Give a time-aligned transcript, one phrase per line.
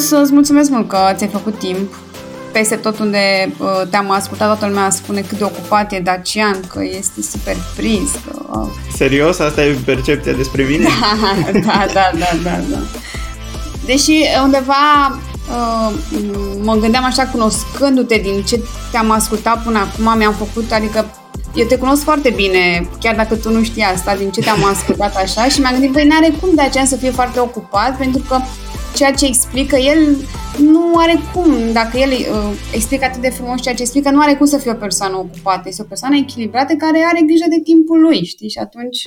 [0.00, 1.94] să-ți mulțumesc mult că ți-ai făcut timp.
[2.52, 6.80] Peste tot unde uh, te-am ascultat, toată lumea spune cât de ocupat e Dacian, că
[6.98, 8.10] este super prins.
[8.10, 8.68] Că, uh...
[8.96, 9.38] Serios?
[9.38, 10.84] Asta e percepția despre mine?
[11.52, 12.78] da, da, da, da, da, da.
[13.84, 14.12] Deși
[14.44, 15.18] undeva
[15.50, 15.94] uh,
[16.62, 21.06] mă gândeam așa, cunoscându-te din ce te-am ascultat până acum, mi-am făcut, adică
[21.54, 25.16] eu te cunosc foarte bine, chiar dacă tu nu știi asta, din ce te-am ascultat
[25.16, 28.38] așa și mi-am gândit, băi, n-are cum de aceea să fie foarte ocupat, pentru că
[29.00, 30.16] ceea ce explică el
[30.58, 34.34] nu are cum, dacă el uh, explică atât de frumos ceea ce explică, nu are
[34.34, 35.68] cum să fie o persoană ocupată.
[35.68, 38.48] Este o persoană echilibrată care are grijă de timpul lui, știi?
[38.48, 39.02] Și atunci...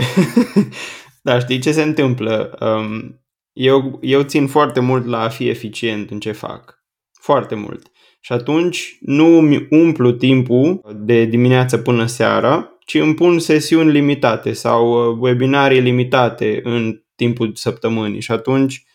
[1.27, 2.57] da, știi ce se întâmplă?
[2.59, 3.21] Um,
[3.53, 6.83] eu, eu țin foarte mult la a fi eficient în ce fac.
[7.19, 7.91] Foarte mult.
[8.19, 14.53] Și atunci nu îmi umplu timpul de dimineață până seara, ci îmi pun sesiuni limitate
[14.53, 18.21] sau uh, webinarii limitate în timpul săptămânii.
[18.21, 18.91] Și atunci uh,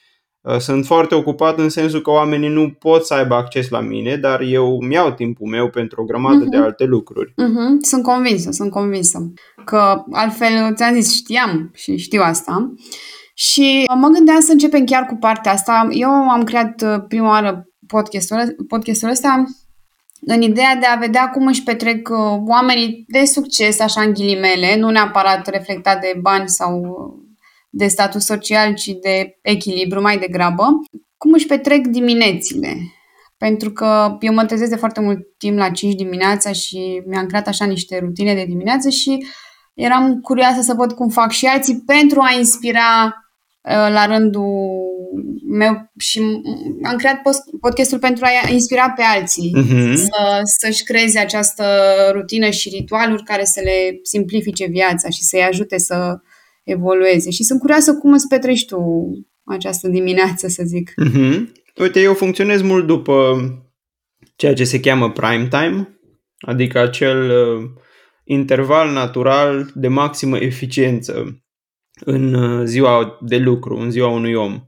[0.58, 4.40] sunt foarte ocupat în sensul că oamenii nu pot să aibă acces la mine, dar
[4.40, 6.50] eu îmi iau timpul meu pentru o grămadă uh-huh.
[6.50, 6.64] de mhm.
[6.64, 7.30] alte lucruri.
[7.30, 7.80] Uh-huh.
[7.80, 9.32] Sunt convinsă, sunt convinsă.
[9.64, 12.74] Că altfel, ți-am zis, știam și știu asta.
[13.34, 15.88] Și mă gândeam să începem chiar cu partea asta.
[15.90, 18.36] Eu am creat uh, prima oară podcastul,
[18.68, 19.44] podcastul ăsta
[20.20, 24.76] în ideea de a vedea cum își petrec uh, oamenii de succes, așa în ghilimele,
[24.78, 26.82] nu neapărat reflectat de bani sau
[27.68, 30.64] de status social, ci de echilibru mai degrabă,
[31.16, 32.76] cum își petrec diminețile.
[33.36, 37.46] Pentru că eu mă trezesc de foarte mult timp la 5 dimineața și mi-am creat
[37.46, 39.26] așa niște rutine de dimineață și
[39.74, 43.14] eram curioasă să văd cum fac și alții pentru a inspira
[43.68, 44.50] Uh, la rândul
[45.48, 46.20] meu și
[46.82, 47.20] am creat
[47.60, 49.94] podcastul pentru a inspira pe alții uh-huh.
[49.94, 51.64] să, să-și creeze această
[52.12, 56.18] rutină și ritualuri care să le simplifice viața și să-i ajute să
[56.68, 57.30] evolueze.
[57.30, 58.78] Și sunt curioasă cum îți petreci tu
[59.44, 60.94] această dimineață, să zic.
[61.04, 61.40] Uh-huh.
[61.80, 63.36] Uite, eu funcționez mult după
[64.36, 66.00] ceea ce se cheamă prime time,
[66.38, 67.64] adică acel uh,
[68.24, 71.42] interval natural de maximă eficiență
[72.00, 74.62] în uh, ziua de lucru, în ziua unui om.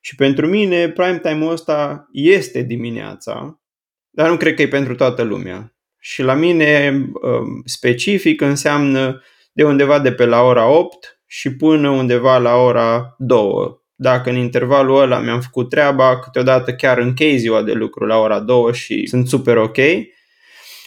[0.00, 3.62] Și pentru mine, prime time-ul ăsta este dimineața,
[4.10, 5.76] dar nu cred că e pentru toată lumea.
[5.98, 11.88] Și la mine, um, specific, înseamnă de undeva de pe la ora 8 și până
[11.88, 13.82] undeva la ora 2.
[13.94, 18.40] Dacă în intervalul ăla mi-am făcut treaba, câteodată chiar închei ziua de lucru la ora
[18.40, 19.76] 2 și sunt super ok.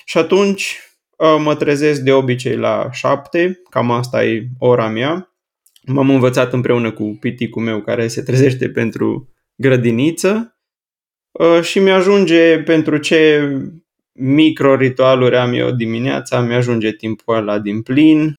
[0.05, 0.79] Și atunci
[1.17, 5.31] uh, mă trezesc de obicei la 7, cam asta e ora mea
[5.93, 10.57] m-am învățat împreună cu piticul meu care se trezește pentru grădiniță
[11.31, 13.49] uh, și mi-ajunge pentru ce
[14.11, 18.33] micro-ritualuri am eu dimineața, mi-ajunge timpul ăla din plin, uh,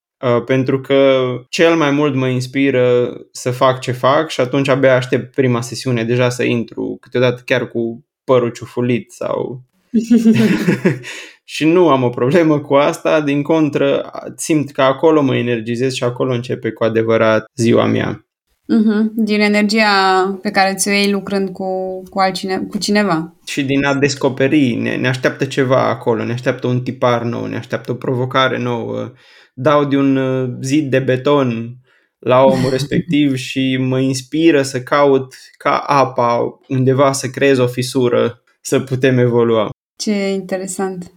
[0.45, 5.35] pentru că cel mai mult mă inspiră să fac ce fac și atunci abia aștept
[5.35, 9.63] prima sesiune deja să intru, câteodată chiar cu părul ciufulit sau
[11.55, 16.05] și nu am o problemă cu asta, din contră simt că acolo mă energizez și
[16.05, 18.23] acolo începe cu adevărat ziua mea.
[18.69, 19.11] Uh-huh.
[19.15, 23.35] Din energia pe care ți-o iei lucrând cu, cu, altcine, cu cineva.
[23.47, 27.57] Și din a descoperi, ne, ne așteaptă ceva acolo, ne așteaptă un tipar nou, ne
[27.57, 29.13] așteaptă o provocare nouă.
[29.61, 31.77] Dau de un uh, zid de beton
[32.19, 38.43] la omul respectiv și mă inspiră să caut ca apa undeva să creez o fisură
[38.61, 39.69] să putem evolua.
[39.97, 41.13] Ce interesant.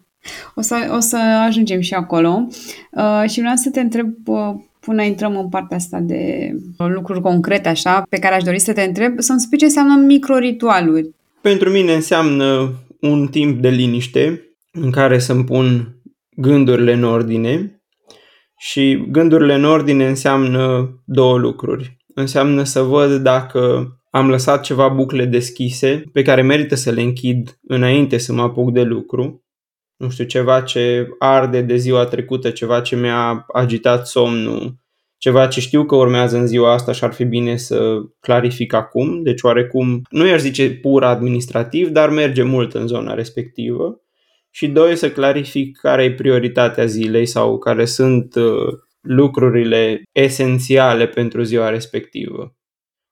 [0.55, 2.47] O să, o să ajungem și acolo.
[2.91, 7.69] Uh, și vreau să te întreb, uh, până intrăm în partea asta de lucruri concrete,
[7.69, 11.09] așa, pe care aș dori să te întreb, să-mi spui ce înseamnă microritualuri.
[11.41, 14.41] Pentru mine înseamnă un timp de liniște
[14.71, 15.95] în care să-mi pun
[16.35, 17.80] gândurile în ordine
[18.63, 21.97] și gândurile în ordine înseamnă două lucruri.
[22.15, 27.59] Înseamnă să văd dacă am lăsat ceva bucle deschise pe care merită să le închid
[27.67, 29.45] înainte să mă apuc de lucru.
[29.97, 34.75] Nu știu, ceva ce arde de ziua trecută, ceva ce mi-a agitat somnul,
[35.17, 39.23] ceva ce știu că urmează în ziua asta și ar fi bine să clarific acum.
[39.23, 44.01] Deci oarecum, nu i-aș zice pur administrativ, dar merge mult în zona respectivă.
[44.53, 51.41] Și doi, să clarific care e prioritatea zilei sau care sunt uh, lucrurile esențiale pentru
[51.41, 52.55] ziua respectivă.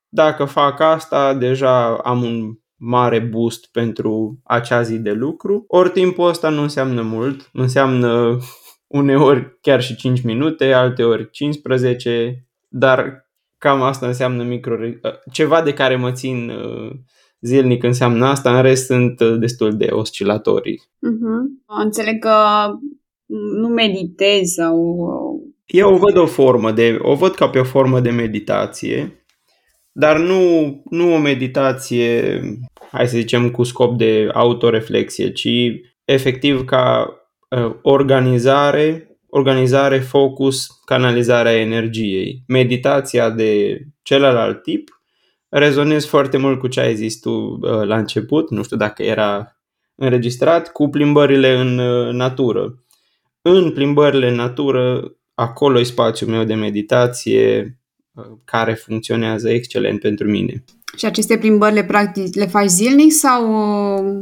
[0.10, 5.64] Dacă fac asta, deja am un mare boost pentru acea zi de lucru.
[5.68, 8.38] Ori timpul ăsta nu înseamnă mult, înseamnă
[8.88, 14.76] uneori chiar și 5 minute, alteori 15, dar cam asta înseamnă micro...
[15.32, 16.92] Ceva de care mă țin uh,
[17.42, 20.82] zilnic înseamnă asta, în rest sunt uh, destul de oscilatorii.
[20.82, 21.66] Uh-huh.
[21.84, 22.36] Înțeleg că
[23.60, 25.08] nu meditezi sau...
[25.66, 29.24] Eu o văd o formă de, o văd ca pe o formă de meditație,
[29.92, 32.42] dar nu, nu o meditație
[32.92, 35.48] hai să zicem, cu scop de autoreflexie, ci
[36.06, 37.14] efectiv ca
[37.50, 42.44] uh, organizare, organizare, focus, canalizarea energiei.
[42.48, 44.99] Meditația de celălalt tip
[45.50, 49.58] rezonez foarte mult cu ce ai zis tu uh, la început, nu știu dacă era
[49.96, 52.84] înregistrat, cu plimbările în uh, natură.
[53.42, 57.78] În plimbările în natură, acolo e spațiul meu de meditație
[58.14, 60.64] uh, care funcționează excelent pentru mine.
[60.98, 63.44] Și aceste plimbări le practic le faci zilnic sau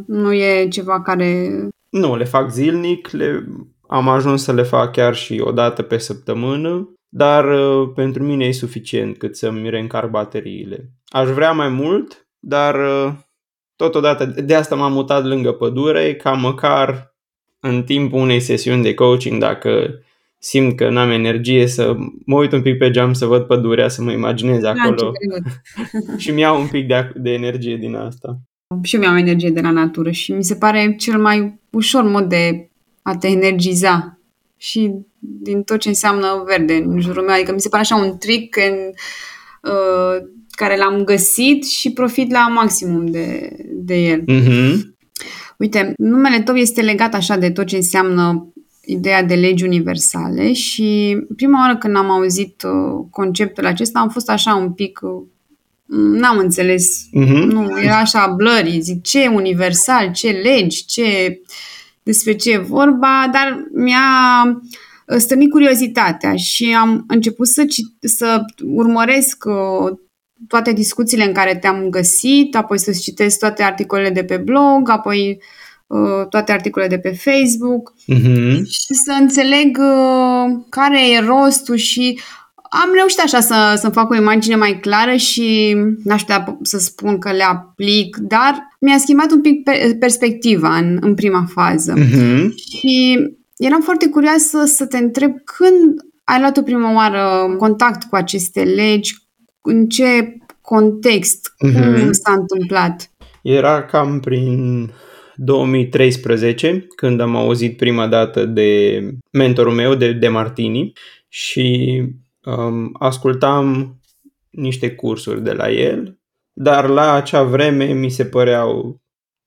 [0.08, 1.50] nu e ceva care...
[1.90, 3.46] Nu, le fac zilnic, le,
[3.88, 8.46] am ajuns să le fac chiar și o dată pe săptămână, dar uh, pentru mine
[8.46, 10.92] e suficient cât să-mi reîncarc bateriile.
[11.08, 13.14] Aș vrea mai mult, dar uh,
[13.76, 17.16] totodată de asta m-am mutat lângă pădure, ca măcar
[17.60, 20.02] în timpul unei sesiuni de coaching, dacă
[20.40, 21.96] simt că n-am energie să
[22.26, 25.12] mă uit un pic pe geam să văd pădurea, să mă imaginez da, acolo
[26.18, 28.40] și mi-au un pic de, de energie din asta.
[28.84, 32.30] Și eu mi-am energie de la natură și mi se pare cel mai ușor mod
[32.30, 32.70] de
[33.02, 34.20] a te energiza
[34.58, 37.36] și din tot ce înseamnă verde în jurul meu.
[37.36, 38.76] Adică mi se pare așa un trick în,
[39.72, 44.22] uh, care l-am găsit și profit la maximum de, de el.
[44.22, 44.96] Mm-hmm.
[45.58, 48.52] Uite, numele tău este legat așa de tot ce înseamnă
[48.86, 54.30] ideea de legi universale și prima oară când am auzit uh, conceptul acesta am fost
[54.30, 55.24] așa un pic uh,
[55.96, 57.44] n-am înțeles, uh-huh.
[57.46, 61.40] nu, era așa blurry, zic ce universal, ce legi, ce
[62.04, 64.62] despre ce e vorba, dar mi-a
[65.08, 67.66] uh, stănit curiozitatea și am început să,
[68.00, 69.44] să urmăresc
[70.48, 75.42] toate discuțiile în care te-am găsit, apoi să citesc toate articolele de pe blog, apoi
[75.88, 78.56] uh, toate articolele de pe Facebook uh-huh.
[78.64, 82.20] și să înțeleg uh, care e rostul și
[82.70, 87.18] am reușit așa să, să fac o imagine mai clară și n-aș putea să spun
[87.18, 89.70] că le aplic, dar mi-a schimbat un pic
[90.00, 91.94] perspectiva în, în prima fază.
[91.94, 92.48] Uh-huh.
[92.80, 93.20] Și
[93.58, 98.64] eram foarte curioasă să te întreb când ai luat o prima oară contact cu aceste
[98.64, 99.14] legi,
[99.62, 102.00] în ce context, mm-hmm.
[102.00, 103.12] cum s-a întâmplat?
[103.42, 104.92] Era cam prin
[105.36, 109.02] 2013, când am auzit prima dată de
[109.32, 110.94] mentorul meu, de, de Martini,
[111.28, 112.02] și
[112.44, 113.96] um, ascultam
[114.50, 116.20] niște cursuri de la el,
[116.54, 119.02] dar la acea vreme mi se păreau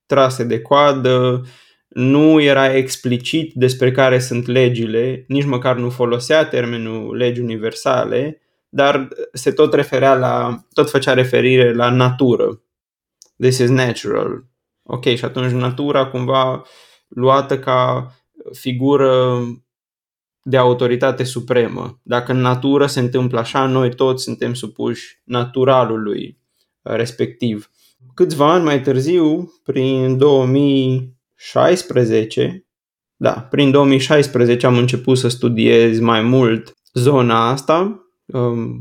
[0.07, 1.45] trase de coadă,
[1.91, 9.09] nu era explicit despre care sunt legile, nici măcar nu folosea termenul legi universale, dar
[9.33, 12.63] se tot referea la, tot făcea referire la natură.
[13.39, 14.45] This is natural.
[14.83, 16.65] Ok, și atunci natura cumva
[17.09, 18.11] luată ca
[18.53, 19.41] figură
[20.43, 22.01] de autoritate supremă.
[22.03, 26.39] Dacă în natură se întâmplă așa, noi toți suntem supuși naturalului
[26.83, 27.71] respectiv.
[28.15, 30.19] Câțiva ani mai târziu, prin
[31.41, 32.67] 2016,
[33.17, 38.81] da, prin 2016 am început să studiez mai mult zona asta um,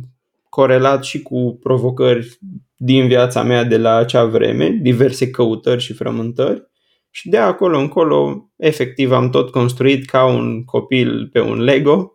[0.50, 2.38] corelat și cu provocări
[2.76, 6.68] din viața mea de la acea vreme, diverse căutări și frământări.
[7.10, 12.14] Și de acolo încolo, efectiv, am tot construit ca un copil pe un Lego,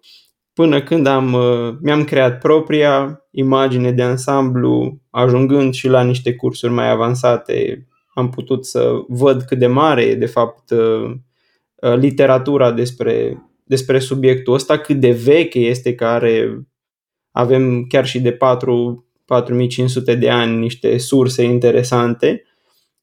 [0.53, 6.73] până când am, uh, mi-am creat propria imagine de ansamblu, ajungând și la niște cursuri
[6.73, 11.11] mai avansate, am putut să văd cât de mare e, de fapt, uh,
[11.75, 16.67] uh, literatura despre, despre subiectul ăsta, cât de veche este, care
[17.31, 22.45] avem chiar și de 4, 4500 de ani niște surse interesante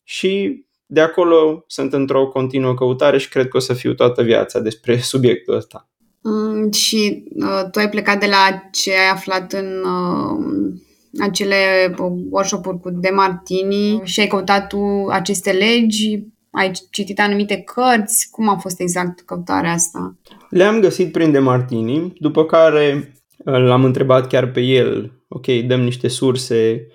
[0.04, 4.60] și de acolo sunt într-o continuă căutare și cred că o să fiu toată viața
[4.60, 5.90] despre subiectul ăsta.
[6.22, 10.74] Mm, și uh, tu ai plecat de la ce ai aflat în uh,
[11.20, 11.56] acele
[12.30, 16.24] workshop-uri cu De Martini și ai căutat tu aceste legi?
[16.52, 18.28] Ai citit anumite cărți?
[18.32, 20.18] Cum a fost exact căutarea asta?
[20.50, 23.14] Le-am găsit prin De Martini, după care
[23.44, 26.88] L-am întrebat chiar pe el, ok, dăm niște surse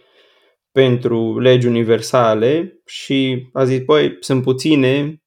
[0.72, 5.22] pentru legi universale și a zis, băi, sunt puține,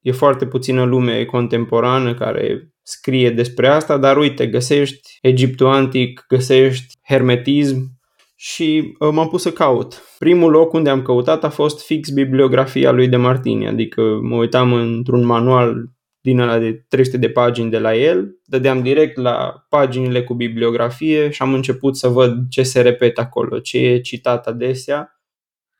[0.00, 6.94] e foarte puțină lume contemporană care scrie despre asta, dar uite, găsești Egiptul antic, găsești
[7.08, 7.98] hermetism
[8.42, 10.16] și uh, m-am pus să caut.
[10.18, 14.72] Primul loc unde am căutat a fost fix bibliografia lui de Martini, adică mă uitam
[14.72, 20.24] într-un manual din ăla de 300 de pagini de la el, dădeam direct la paginile
[20.24, 25.20] cu bibliografie și am început să văd ce se repetă acolo, ce e citat adesea,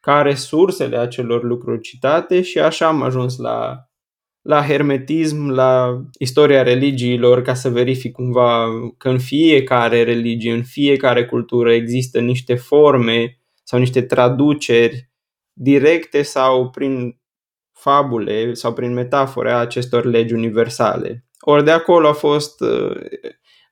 [0.01, 3.90] care sursele acelor lucruri citate și așa am ajuns la,
[4.43, 8.67] la hermetism, la istoria religiilor, ca să verific cumva
[8.99, 15.11] că în fiecare religie, în fiecare cultură există niște forme sau niște traduceri
[15.53, 17.21] directe sau prin
[17.73, 21.25] fabule sau prin metafore a acestor legi universale.
[21.41, 22.97] Ori de acolo a fost, uh,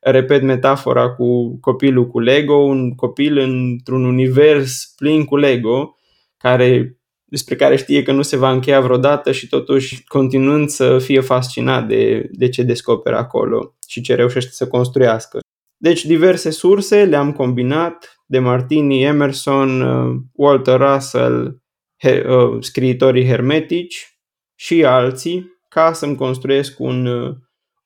[0.00, 5.96] repet metafora cu copilul cu Lego, un copil într-un univers plin cu Lego,
[6.36, 6.97] care,
[7.28, 11.86] despre care știe că nu se va încheia vreodată și totuși continuând să fie fascinat
[11.88, 15.38] de, de ce descoperă acolo și ce reușește să construiască.
[15.76, 21.62] Deci diverse surse le-am combinat, de Martini, Emerson, uh, Walter Russell,
[22.04, 24.18] uh, scriitorii hermetici
[24.54, 27.36] și alții, ca să-mi construiesc un, uh,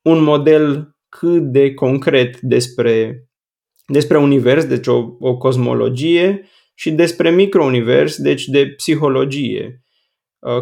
[0.03, 3.25] un model cât de concret despre,
[3.87, 9.83] despre univers, deci o, o cosmologie, și despre microunivers, deci de psihologie.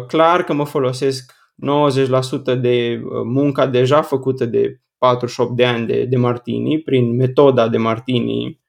[0.07, 1.33] Clar că mă folosesc
[2.55, 7.77] 90% de munca deja făcută de 48 de ani de, de Martini, prin metoda de
[7.77, 8.61] Martini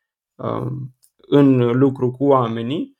[1.16, 2.98] în lucru cu oamenii,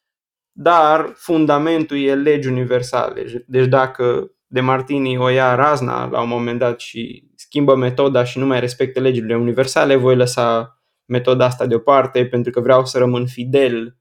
[0.53, 3.45] dar fundamentul e legi universale.
[3.47, 8.39] Deci dacă de Martini o ia razna la un moment dat și schimbă metoda și
[8.39, 13.27] nu mai respectă legile universale, voi lăsa metoda asta deoparte pentru că vreau să rămân
[13.27, 13.93] fidel uh,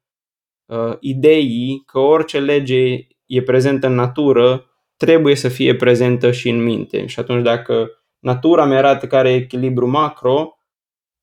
[1.00, 4.66] ideii că orice lege e prezentă în natură
[4.98, 7.06] trebuie să fie prezentă și în minte.
[7.06, 10.56] Și atunci dacă natura mi arată care e echilibru macro,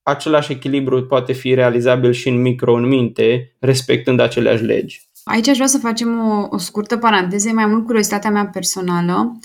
[0.03, 5.09] același echilibru poate fi realizabil și în micro, în minte, respectând aceleași legi.
[5.25, 9.39] Aici aș vrea să facem o, o scurtă paranteză, mai mult curiozitatea mea personală.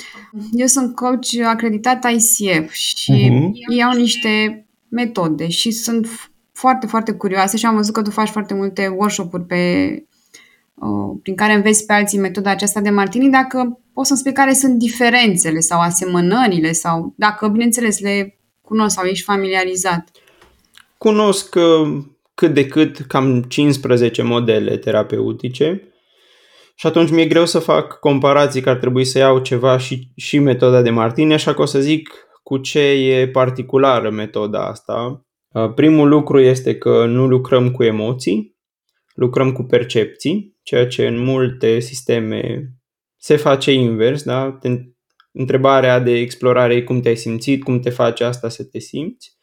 [0.51, 3.75] Eu sunt coach acreditat ICF și uh-huh.
[3.77, 6.07] iau niște metode și sunt
[6.53, 9.93] foarte, foarte curioase și am văzut că tu faci foarte multe workshop-uri pe,
[10.73, 14.53] uh, prin care înveți pe alții metoda aceasta de Martini, dacă poți să-mi spui care
[14.53, 20.09] sunt diferențele sau asemănările sau dacă, bineînțeles, le cunosc sau ești familiarizat.
[20.97, 25.87] Cunosc uh, cât de cât cam 15 modele terapeutice
[26.75, 30.39] și atunci mi-e greu să fac comparații că ar trebui să iau ceva și, și
[30.39, 32.09] metoda de Martini, așa că o să zic
[32.43, 35.22] cu ce e particulară metoda asta.
[35.53, 38.57] Uh, primul lucru este că nu lucrăm cu emoții,
[39.13, 42.69] lucrăm cu percepții, ceea ce în multe sisteme
[43.17, 44.59] se face invers, da?
[45.31, 49.37] Întrebarea de explorare e cum te-ai simțit, cum te face asta să te simți.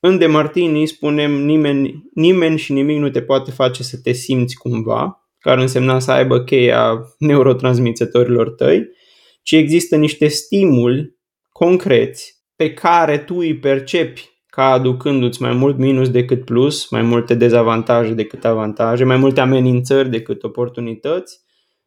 [0.00, 4.56] În De Martini spunem nimeni, nimeni și nimic nu te poate face să te simți
[4.56, 8.88] cumva, care însemna să aibă cheia neurotransmițătorilor tăi,
[9.42, 11.16] ci există niște stimuli
[11.48, 17.34] concreți pe care tu îi percepi ca aducându-ți mai mult minus decât plus, mai multe
[17.34, 21.40] dezavantaje decât avantaje, mai multe amenințări decât oportunități,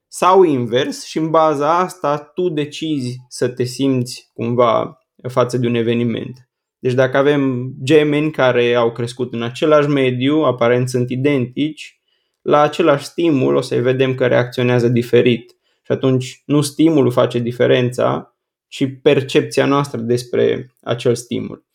[0.08, 5.76] sau invers și în baza asta tu decizi să te simți cumva față de un
[5.76, 6.50] eveniment.
[6.80, 12.02] Deci dacă avem gemeni care au crescut în același mediu, aparent sunt identici,
[12.42, 15.52] la același stimul o să vedem că reacționează diferit.
[15.84, 18.36] Și atunci nu stimulul face diferența,
[18.68, 21.66] ci percepția noastră despre acel stimul.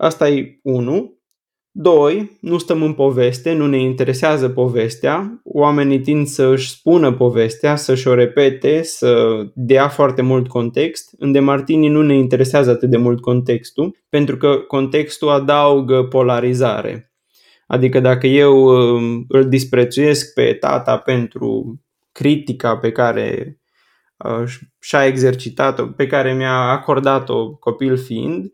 [0.00, 1.18] Asta e unul.
[1.70, 7.76] Doi, nu stăm în poveste, nu ne interesează povestea, oamenii tind să își spună povestea,
[7.76, 11.14] să-și o repete, să dea foarte mult context.
[11.18, 17.12] În Demartini nu ne interesează atât de mult contextul, pentru că contextul adaugă polarizare.
[17.66, 21.80] Adică dacă eu um, îl disprețuiesc pe tata pentru
[22.12, 23.58] critica pe care
[24.16, 28.52] uh, și-a exercitat-o, pe care mi-a acordat-o copil fiind,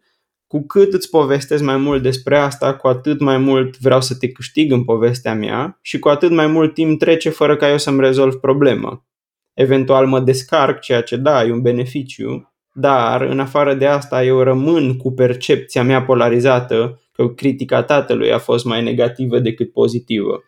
[0.56, 4.28] cu cât îți povestesc mai mult despre asta, cu atât mai mult vreau să te
[4.28, 8.00] câștig în povestea mea și cu atât mai mult timp trece fără ca eu să-mi
[8.00, 9.04] rezolv problema.
[9.54, 14.40] Eventual mă descarc, ceea ce da, e un beneficiu, dar în afară de asta eu
[14.40, 20.44] rămân cu percepția mea polarizată că critica tatălui a fost mai negativă decât pozitivă.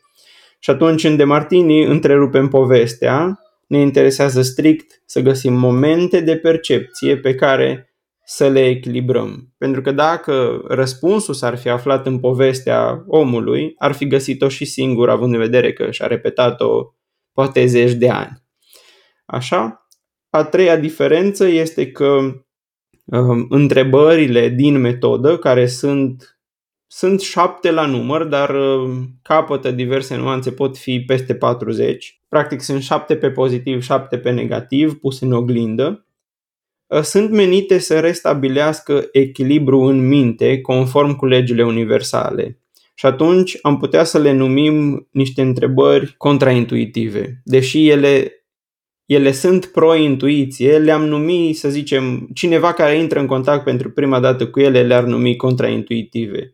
[0.59, 7.35] Și atunci în Demartini întrerupem povestea, ne interesează strict să găsim momente de percepție pe
[7.35, 7.88] care
[8.31, 9.55] să le echilibrăm.
[9.59, 15.11] Pentru că dacă răspunsul s-ar fi aflat în povestea omului, ar fi găsit-o și singur,
[15.11, 16.95] având în vedere că și-a repetat-o
[17.33, 18.43] poate zeci de ani.
[19.27, 19.89] Așa?
[20.31, 22.19] A treia diferență este că
[23.05, 26.41] um, întrebările din metodă, care sunt,
[26.87, 32.23] sunt șapte la număr, dar um, capătă diverse nuanțe, pot fi peste 40.
[32.29, 36.08] Practic sunt șapte pe pozitiv, șapte pe negativ, puse în oglindă Uh,
[37.03, 42.59] sunt menite să restabilească echilibru în minte conform cu legile universale.
[42.95, 47.41] Și atunci am putea să le numim niște întrebări contraintuitive.
[47.45, 48.33] Deși ele,
[49.05, 54.49] ele sunt pro-intuiție, le-am numit, să zicem, cineva care intră în contact pentru prima dată
[54.49, 56.53] cu ele le-ar numi contraintuitive.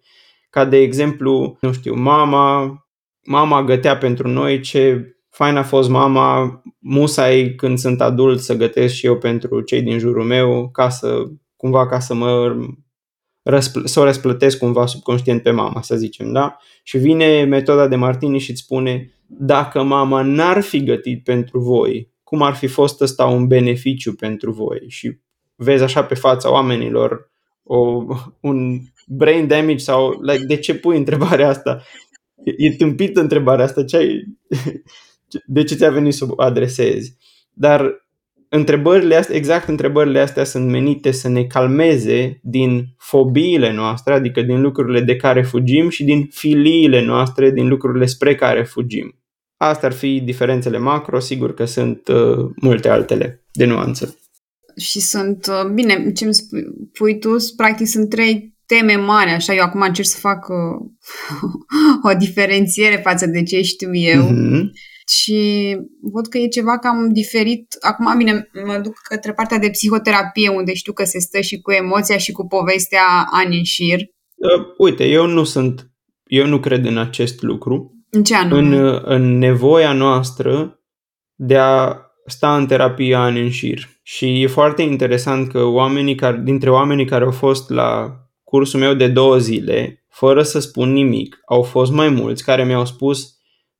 [0.50, 2.78] Ca de exemplu, nu știu, mama,
[3.26, 8.94] mama gătea pentru noi ce fain a fost mama, musai când sunt adult să gătesc
[8.94, 11.22] și eu pentru cei din jurul meu ca să,
[11.56, 12.56] cumva ca să mă
[13.42, 16.56] răspl- să o răsplătesc cumva subconștient pe mama, să zicem, da?
[16.82, 22.12] Și vine metoda de Martini și îți spune dacă mama n-ar fi gătit pentru voi,
[22.22, 24.84] cum ar fi fost ăsta un beneficiu pentru voi?
[24.88, 25.18] Și
[25.54, 27.30] vezi așa pe fața oamenilor
[27.62, 28.04] o,
[28.40, 31.82] un brain damage sau like, de ce pui întrebarea asta?
[32.44, 34.24] E, e tâmpită întrebarea asta, ce ai,
[35.46, 37.16] de ce ți-a venit să o adresezi?
[37.52, 38.04] Dar
[38.54, 44.60] întrebările astea, exact întrebările astea sunt menite să ne calmeze din fobiile noastre, adică din
[44.60, 49.18] lucrurile de care fugim și din filiile noastre, din lucrurile spre care fugim.
[49.56, 54.18] Astea ar fi diferențele macro, sigur că sunt uh, multe altele de nuanță.
[54.76, 59.62] Și sunt, uh, bine, ce îmi spui tu, practic sunt trei teme mari, așa, eu
[59.62, 60.88] acum încerc să fac uh,
[62.12, 64.22] o diferențiere față de ce știu eu.
[64.22, 65.76] Mm-hmm și
[66.12, 67.76] văd că e ceva cam diferit.
[67.80, 71.72] Acum, bine, mă duc către partea de psihoterapie, unde știu că se stă și cu
[71.72, 73.98] emoția și cu povestea ani în șir.
[73.98, 75.90] Uh, uite, eu nu sunt,
[76.26, 78.04] eu nu cred în acest lucru.
[78.10, 78.76] În ce anume?
[78.76, 80.80] În, în nevoia noastră
[81.34, 81.96] de a
[82.26, 83.88] sta în terapie ani în șir.
[84.02, 88.94] Și e foarte interesant că oamenii care, dintre oamenii care au fost la cursul meu
[88.94, 93.33] de două zile, fără să spun nimic, au fost mai mulți care mi-au spus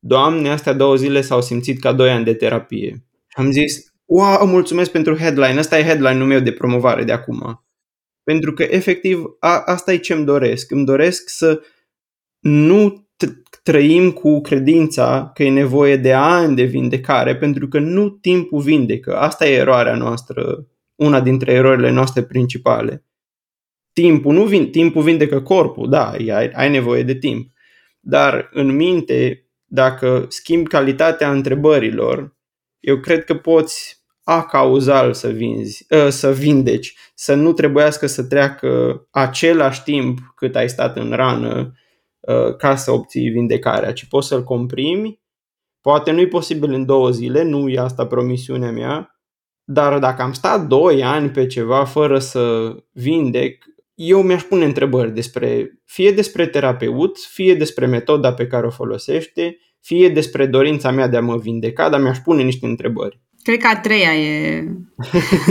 [0.07, 3.05] Doamne, astea două zile s-au simțit ca doi ani de terapie.
[3.31, 7.65] Am zis, wow, mulțumesc pentru headline, ăsta e headline-ul meu de promovare de acum.
[8.23, 10.71] Pentru că, efectiv, a, asta e ce îmi doresc.
[10.71, 11.61] Îmi doresc să
[12.41, 13.09] nu
[13.63, 19.17] trăim cu credința că e nevoie de ani de vindecare, pentru că nu timpul vindecă.
[19.17, 23.05] Asta e eroarea noastră, una dintre erorile noastre principale.
[23.93, 27.53] Timpul nu vin, timpul vindecă corpul, da, ai, ai nevoie de timp.
[28.01, 29.44] Dar în minte
[29.75, 32.37] dacă schimbi calitatea întrebărilor,
[32.81, 38.25] eu cred că poți a cauzal să vinzi, ă, să vindeci, să nu trebuiască să
[38.25, 41.72] treacă același timp cât ai stat în rană
[42.29, 45.22] ă, ca să obții vindecarea, ci poți să-l comprimi.
[45.81, 49.20] Poate nu e posibil în două zile, nu e asta promisiunea mea,
[49.64, 55.14] dar dacă am stat doi ani pe ceva fără să vindec, eu mi-aș pune întrebări
[55.14, 61.09] despre, fie despre terapeut, fie despre metoda pe care o folosește, fie despre dorința mea
[61.09, 63.22] de a mă vindeca, dar mi-aș pune niște întrebări.
[63.42, 64.64] Cred că a treia e...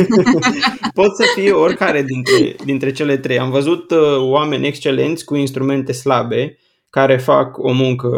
[0.93, 3.39] Pot să fie oricare dintre, dintre cele trei.
[3.39, 6.57] Am văzut uh, oameni excelenți cu instrumente slabe
[6.89, 8.09] care fac o muncă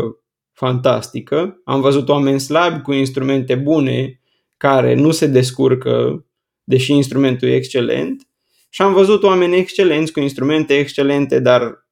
[0.54, 1.62] fantastică.
[1.64, 4.20] Am văzut oameni slabi cu instrumente bune
[4.58, 6.26] care nu se descurcă,
[6.64, 8.28] deși instrumentul e excelent.
[8.76, 11.88] Și am văzut oameni excelenți cu instrumente excelente, dar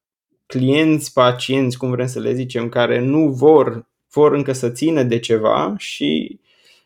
[0.46, 5.20] clienți, pacienți, cum vrem să le zicem, care nu vor, vor încă să țină de
[5.20, 6.40] ceva și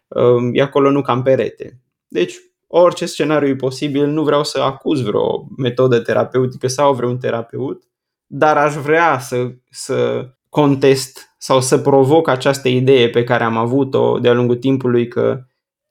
[0.07, 1.81] uh, e acolo nu cam perete.
[2.07, 2.35] Deci,
[2.67, 7.83] orice scenariu e posibil, nu vreau să acuz vreo metodă terapeutică sau vreun terapeut,
[8.25, 14.19] dar aș vrea să, să contest sau să provoc această idee pe care am avut-o
[14.19, 15.43] de-a lungul timpului că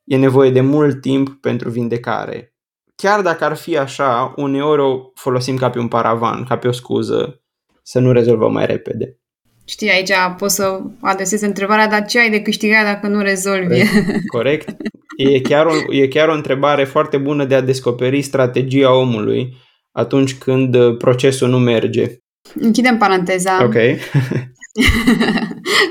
[0.05, 2.56] e nevoie de mult timp pentru vindecare
[2.97, 6.73] chiar dacă ar fi așa, uneori o folosim ca pe un paravan, ca pe o
[6.73, 7.41] scuză
[7.83, 9.19] să nu rezolvăm mai repede.
[9.65, 13.67] Știi, aici poți să adresezi întrebarea, dar ce ai de câștigat dacă nu rezolvi?
[13.67, 14.29] Corect.
[14.37, 14.69] Corect.
[15.17, 19.57] E, chiar o, e chiar o întrebare foarte bună de a descoperi strategia omului
[19.93, 22.19] atunci când procesul nu merge.
[22.55, 23.65] Închidem paranteza.
[23.65, 23.75] Ok.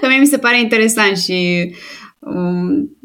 [0.01, 1.71] că mie mi se pare interesant și
[2.19, 2.97] um,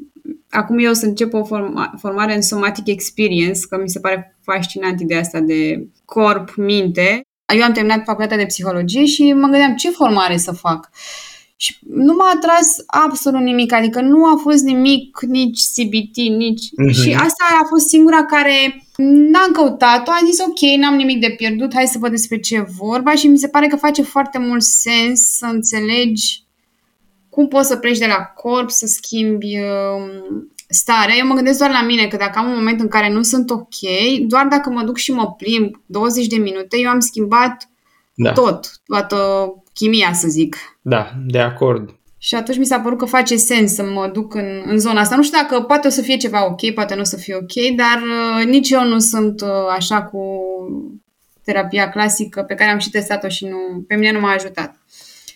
[0.50, 4.38] acum eu o să încep o forma, formare în Somatic Experience, că mi se pare
[4.42, 7.20] fascinant ideea asta de corp, minte.
[7.54, 10.90] Eu am terminat facultatea de psihologie și mă gândeam ce formare să fac.
[11.56, 16.62] Și nu m-a atras absolut nimic, adică nu a fost nimic, nici CBT, nici...
[16.62, 16.94] Uh-huh.
[17.02, 21.74] Și asta a fost singura care n-am căutat-o, am zis ok, n-am nimic de pierdut,
[21.74, 24.62] hai să văd despre ce e vorba și mi se pare că face foarte mult
[24.62, 26.42] sens să înțelegi
[27.40, 30.32] cum poți să pleci de la corp, să schimbi uh,
[30.68, 31.14] starea.
[31.18, 33.50] Eu mă gândesc doar la mine, că dacă am un moment în care nu sunt
[33.50, 33.76] ok,
[34.26, 37.68] doar dacă mă duc și mă plimb 20 de minute, eu am schimbat
[38.14, 38.32] da.
[38.32, 39.16] tot, toată
[39.74, 40.56] chimia, să zic.
[40.80, 41.94] Da, de acord.
[42.18, 45.16] Și atunci mi s-a părut că face sens să mă duc în, în zona asta.
[45.16, 47.76] Nu știu dacă poate o să fie ceva ok, poate nu o să fie ok,
[47.76, 50.40] dar uh, nici eu nu sunt uh, așa cu
[51.44, 54.74] terapia clasică pe care am și testat-o și nu, pe mine nu m-a ajutat.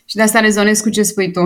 [0.07, 1.41] Și de asta rezonez cu ce spui tu.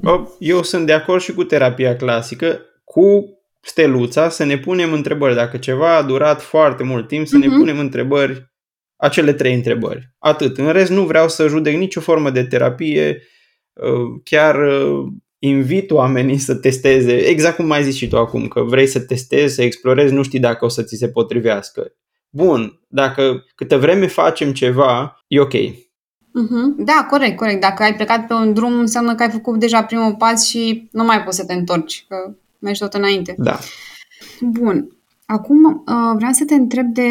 [0.38, 3.24] Eu sunt de acord și cu terapia clasică, cu
[3.60, 5.34] steluța, să ne punem întrebări.
[5.34, 7.40] Dacă ceva a durat foarte mult timp, să uh-huh.
[7.40, 7.58] ne mhm.
[7.58, 8.52] punem întrebări,
[8.96, 10.14] acele trei întrebări.
[10.18, 10.58] Atât.
[10.58, 13.22] În rest, nu vreau să judec nicio formă de terapie,
[13.72, 15.06] uh, chiar uh,
[15.38, 19.54] invit oamenii să testeze, exact cum mai zis și tu acum, că vrei să testezi,
[19.54, 21.92] să explorezi, nu știi dacă o să ți se potrivească.
[22.28, 25.52] Bun, dacă câtă vreme facem ceva, e ok.
[26.40, 26.76] Uh-huh.
[26.76, 27.60] Da, corect, corect.
[27.60, 31.04] Dacă ai plecat pe un drum, înseamnă că ai făcut deja primul pas și nu
[31.04, 33.34] mai poți să te întorci, că mergi tot înainte.
[33.38, 33.58] Da.
[34.40, 34.96] Bun.
[35.26, 37.08] Acum uh, vreau să te întreb de...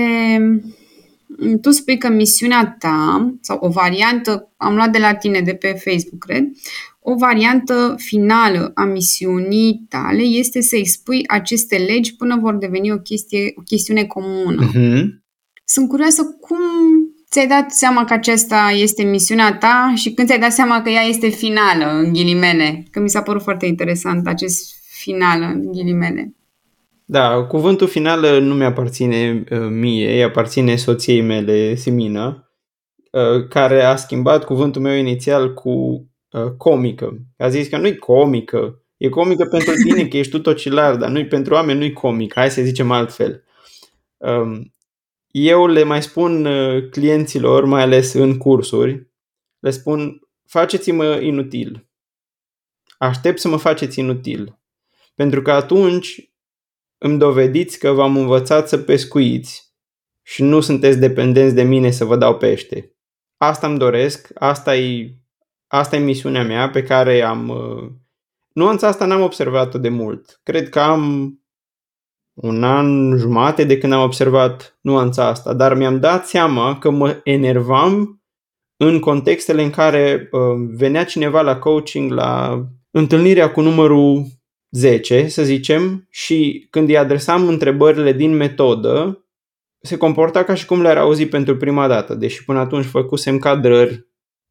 [1.61, 5.67] Tu spui că misiunea ta, sau o variantă, am luat de la tine, de pe
[5.67, 6.43] Facebook, cred,
[6.99, 12.97] o variantă finală a misiunii tale este să expui aceste legi până vor deveni o,
[12.97, 14.69] chestie, o chestiune comună.
[14.69, 15.03] Uh-huh.
[15.65, 16.59] Sunt curioasă cum
[17.31, 21.01] ți-ai dat seama că aceasta este misiunea ta și când ți-ai dat seama că ea
[21.01, 22.83] este finală, în ghilimele?
[22.91, 26.35] Că mi s-a părut foarte interesant acest final, în ghilimele.
[27.05, 32.51] Da, cuvântul final nu mi-aparține uh, mie, îi aparține soției mele, Simina,
[33.11, 37.17] uh, care a schimbat cuvântul meu inițial cu uh, comică.
[37.37, 41.25] A zis că nu-i comică, e comică pentru tine că ești tu tocilar, dar nu
[41.25, 43.43] pentru oameni nu-i comică, hai să zicem altfel.
[44.17, 44.73] Um,
[45.31, 46.47] eu le mai spun
[46.91, 49.11] clienților, mai ales în cursuri,
[49.59, 51.89] le spun faceți-mă inutil.
[52.97, 54.59] Aștept să mă faceți inutil.
[55.15, 56.31] Pentru că atunci
[56.97, 59.73] îmi dovediți că v-am învățat să pescuiți
[60.21, 62.95] și nu sunteți dependenți de mine să vă dau pește.
[63.37, 65.15] Asta îmi doresc, asta e,
[65.67, 67.49] asta e misiunea mea pe care am...
[67.49, 67.91] Uh,
[68.53, 70.39] nuanța asta n-am observat-o de mult.
[70.43, 71.35] Cred că am
[72.41, 77.19] un an jumate de când am observat nuanța asta, dar mi-am dat seama că mă
[77.23, 78.21] enervam
[78.77, 80.41] în contextele în care uh,
[80.75, 84.25] venea cineva la coaching, la întâlnirea cu numărul
[84.71, 89.25] 10, să zicem, și când îi adresam întrebările din metodă,
[89.81, 94.07] se comporta ca și cum le-ar auzi pentru prima dată, deși până atunci făcusem cadrări,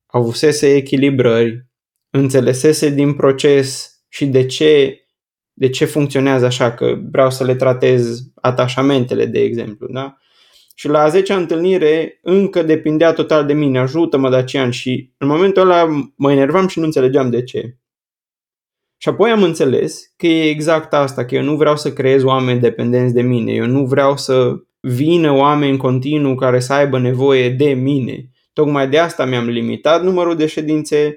[0.07, 1.67] avusese echilibrări,
[2.11, 5.01] înțelesese din proces și de ce,
[5.61, 10.17] de ce funcționează așa, că vreau să le tratez atașamentele, de exemplu, da?
[10.75, 15.63] Și la a 10 întâlnire încă depindea total de mine, ajută-mă Dacian și în momentul
[15.63, 17.77] ăla mă enervam și nu înțelegeam de ce.
[18.97, 22.61] Și apoi am înțeles că e exact asta, că eu nu vreau să creez oameni
[22.61, 27.73] dependenți de mine, eu nu vreau să vină oameni continuu care să aibă nevoie de
[27.73, 28.31] mine.
[28.53, 31.17] Tocmai de asta mi-am limitat numărul de ședințe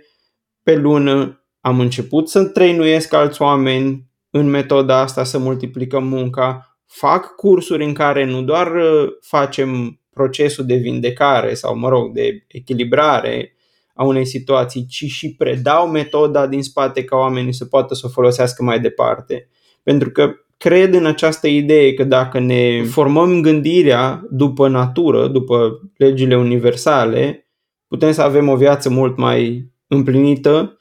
[0.64, 7.36] pe lună, am început să trăinuiesc alți oameni în metoda asta să multiplicăm munca, fac
[7.36, 13.56] cursuri în care nu doar uh, facem procesul de vindecare sau, mă rog, de echilibrare
[13.94, 18.10] a unei situații, ci și predau metoda din spate ca oamenii să poată să o
[18.10, 19.50] folosească mai departe.
[19.84, 26.38] Pentru că cred în această idee că dacă ne formăm gândirea după natură, după legile
[26.38, 27.48] universale,
[27.88, 30.80] putem să avem o viață mult mai împlinită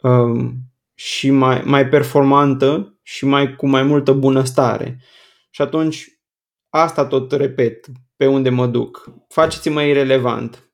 [0.00, 0.67] um,
[0.98, 5.00] și mai, mai performantă și mai cu mai multă bunăstare.
[5.50, 6.06] Și atunci
[6.68, 9.10] asta tot repet pe unde mă duc.
[9.28, 10.68] Faceți-mă irelevant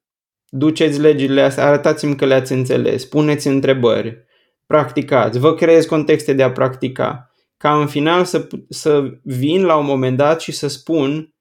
[0.56, 4.24] duceți legile astea, arătați-mi că le-ați înțeles, puneți întrebări,
[4.66, 9.86] practicați, vă creez contexte de a practica, ca în final să, să vin la un
[9.86, 11.33] moment dat și să spun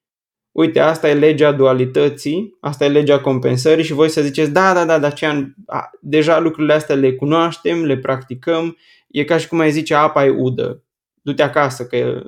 [0.53, 4.85] uite, asta e legea dualității, asta e legea compensării și voi să ziceți, da, da,
[4.85, 9.71] da, Dacian, a, deja lucrurile astea le cunoaștem, le practicăm, e ca și cum ai
[9.71, 10.83] zice, apa e udă,
[11.21, 12.23] du-te acasă, că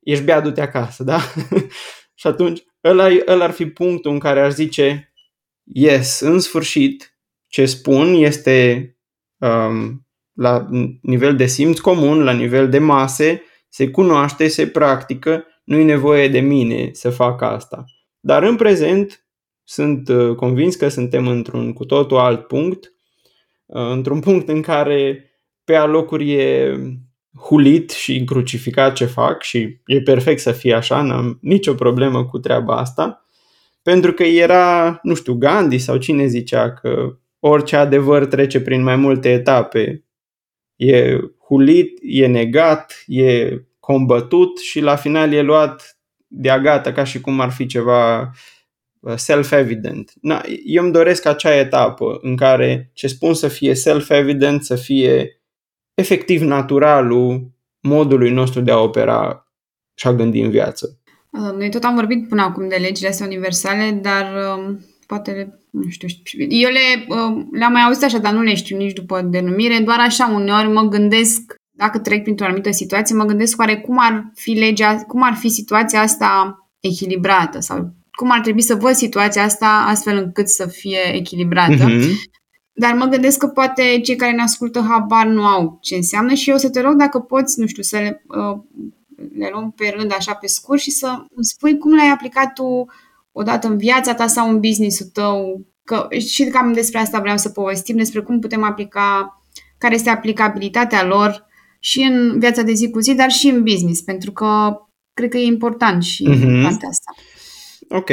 [0.00, 1.18] ești bea, du-te acasă, da?
[2.20, 5.12] și atunci, ăla, ăla ar fi punctul în care aș zice,
[5.64, 8.96] yes, în sfârșit, ce spun este
[9.36, 10.66] um, la
[11.02, 16.28] nivel de simț comun, la nivel de mase, se cunoaște, se practică, nu e nevoie
[16.28, 17.84] de mine să fac asta.
[18.20, 19.26] Dar în prezent
[19.64, 22.92] sunt uh, convins că suntem într-un cu totul alt punct,
[23.66, 25.30] uh, într-un punct în care
[25.64, 26.76] pe alocuri e
[27.40, 32.38] hulit și crucificat ce fac și e perfect să fie așa, n-am nicio problemă cu
[32.38, 33.24] treaba asta,
[33.82, 38.96] pentru că era, nu știu, Gandhi sau cine zicea că orice adevăr trece prin mai
[38.96, 40.04] multe etape.
[40.76, 43.58] E hulit, e negat, e
[43.92, 48.30] combătut și la final e luat de-a gata ca și cum ar fi ceva
[49.00, 50.12] uh, self-evident.
[50.20, 55.40] Na, eu îmi doresc acea etapă în care ce spun să fie self-evident, să fie
[55.94, 59.46] efectiv naturalul modului nostru de a opera
[59.94, 61.00] și a gândi în viață.
[61.30, 65.88] Uh, noi tot am vorbit până acum de legile astea universale, dar um, poate, nu
[65.88, 66.08] știu,
[66.48, 69.98] eu le, um, le-am mai auzit așa, dar nu le știu nici după denumire, doar
[70.00, 74.50] așa uneori mă gândesc, dacă trec printr-o anumită situație, mă gândesc oare cum ar fi
[74.50, 79.84] legea, cum ar fi situația asta echilibrată sau cum ar trebui să văd situația asta
[79.86, 81.90] astfel încât să fie echilibrată.
[81.90, 82.10] Mm-hmm.
[82.72, 86.50] dar mă gândesc că poate cei care ne ascultă habar nu au ce înseamnă și
[86.50, 88.58] eu să te rog dacă poți, nu știu, să le, uh,
[89.38, 92.86] le luăm pe rând așa pe scurt și să îmi spui cum le-ai aplicat tu
[93.32, 95.66] odată în viața ta sau în business-ul tău.
[95.84, 99.42] Că, și cam despre asta vreau să povestim, despre cum putem aplica,
[99.78, 101.47] care este aplicabilitatea lor
[101.78, 104.76] și în viața de zi cu zi, dar și în business, pentru că
[105.14, 106.62] cred că e important și mm-hmm.
[106.62, 107.14] partea asta.
[107.88, 108.10] Ok.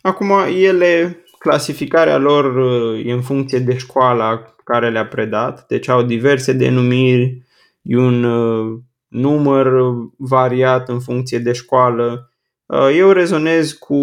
[0.00, 2.58] Acum, ele, clasificarea lor
[3.04, 7.42] e în funcție de școala care le-a predat, deci au diverse denumiri,
[7.82, 12.30] un uh, număr variat în funcție de școală.
[12.66, 13.96] Uh, eu rezonez cu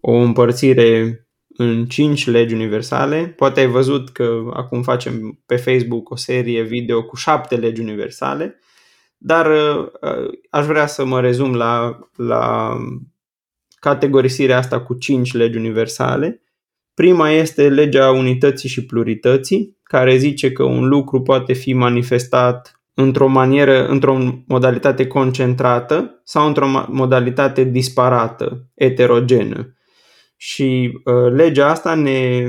[0.00, 1.20] o împărțire
[1.62, 3.32] în 5 legi universale.
[3.36, 8.60] Poate ai văzut că acum facem pe Facebook o serie video cu 7 legi universale,
[9.16, 9.88] dar uh,
[10.50, 12.76] aș vrea să mă rezum la, la
[13.74, 16.42] categorisirea asta cu 5 legi universale.
[16.94, 23.26] Prima este legea unității și plurității, care zice că un lucru poate fi manifestat într-o
[23.26, 29.74] manieră, într-o modalitate concentrată sau într-o modalitate disparată, eterogenă.
[30.42, 32.48] Și uh, legea asta ne,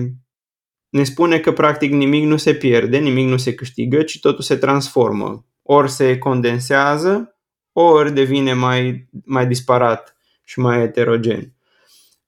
[0.89, 4.55] ne spune că practic nimic nu se pierde, nimic nu se câștigă, ci totul se
[4.55, 5.45] transformă.
[5.61, 7.37] Ori se condensează,
[7.71, 11.53] ori devine mai, mai disparat și mai eterogen.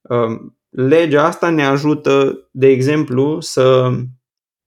[0.01, 3.91] Uh, legea asta ne ajută, de exemplu, să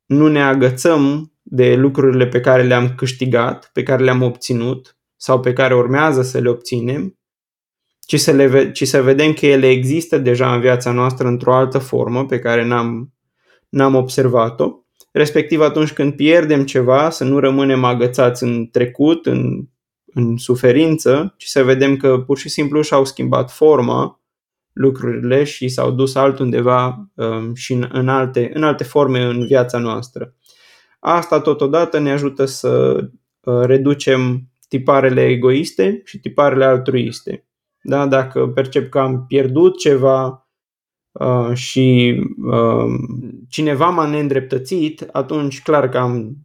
[0.07, 5.53] nu ne agățăm de lucrurile pe care le-am câștigat, pe care le-am obținut sau pe
[5.53, 7.19] care urmează să le obținem,
[8.07, 11.79] ci să, le, ci să vedem că ele există deja în viața noastră într-o altă
[11.79, 13.13] formă pe care n-am,
[13.69, 14.73] n-am observat-o.
[15.13, 19.69] Respectiv atunci când pierdem ceva, să nu rămânem agățați în trecut, în,
[20.07, 24.21] în suferință, ci să vedem că pur și simplu și-au schimbat forma
[24.73, 29.79] lucrurile și s-au dus altundeva um, și în, în, alte, în alte forme în viața
[29.79, 30.35] noastră.
[30.99, 32.97] Asta totodată ne ajută să
[33.41, 37.47] uh, reducem tiparele egoiste și tiparele altruiste.
[37.89, 38.07] Da?
[38.07, 40.49] Dacă percep că am pierdut ceva
[41.13, 42.95] uh, și uh,
[43.49, 46.37] cineva m-a neîndreptățit, atunci clar că am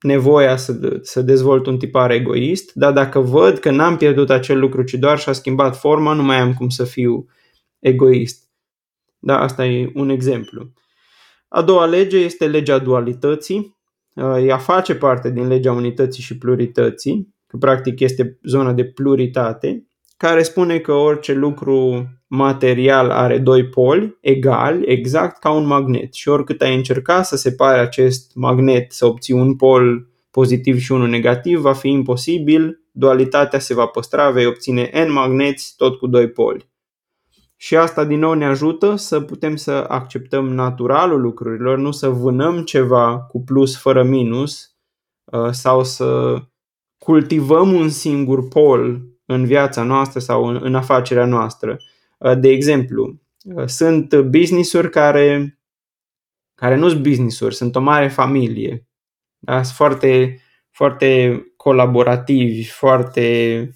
[0.00, 4.82] nevoia să, să dezvolt un tipar egoist, dar dacă văd că n-am pierdut acel lucru,
[4.82, 7.26] ci doar și-a schimbat forma, nu mai am cum să fiu
[7.78, 8.48] egoist.
[9.18, 10.72] Da, asta e un exemplu.
[11.48, 13.76] A doua lege este legea dualității.
[14.14, 19.86] Uh, ea face parte din legea unității și plurității, că practic este zona de pluritate,
[20.16, 26.12] care spune că orice lucru material are doi poli egali, exact ca un magnet.
[26.14, 31.08] Și oricât ai încerca să separe acest magnet, să obții un pol pozitiv și unul
[31.08, 36.28] negativ, va fi imposibil, dualitatea se va păstra, vei obține n magneți tot cu doi
[36.28, 36.70] poli.
[37.56, 42.62] Și asta din nou ne ajută să putem să acceptăm naturalul lucrurilor, nu să vânăm
[42.62, 44.76] ceva cu plus fără minus
[45.24, 46.38] uh, sau să
[46.98, 51.76] cultivăm un singur pol în viața noastră sau în, în afacerea noastră.
[52.18, 55.58] Uh, de exemplu, uh, sunt business-uri care,
[56.54, 58.86] care nu sunt business-uri, sunt o mare familie.
[59.38, 59.62] Da?
[59.62, 63.70] Sunt foarte, foarte colaborativi, foarte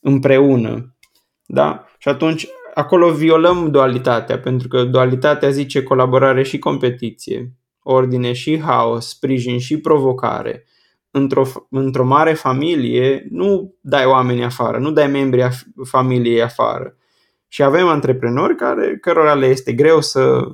[0.00, 0.96] împreună.
[1.46, 1.86] Da?
[1.98, 9.08] Și atunci acolo violăm dualitatea, pentru că dualitatea zice colaborare și competiție, ordine și haos,
[9.08, 10.64] sprijin și provocare.
[11.16, 15.44] Într-o, într-o mare familie nu dai oameni afară, nu dai membrii
[15.84, 16.96] familiei afară.
[17.48, 20.48] Și avem antreprenori care, cărora le este greu să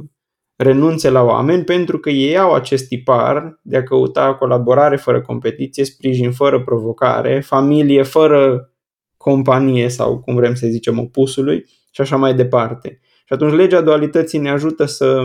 [0.56, 5.84] renunțe la oameni pentru că ei au acest tipar de a căuta colaborare fără competiție,
[5.84, 8.70] sprijin fără provocare, familie fără
[9.16, 13.00] companie sau cum vrem să zicem opusului și așa mai departe.
[13.02, 15.22] Și atunci legea dualității ne ajută să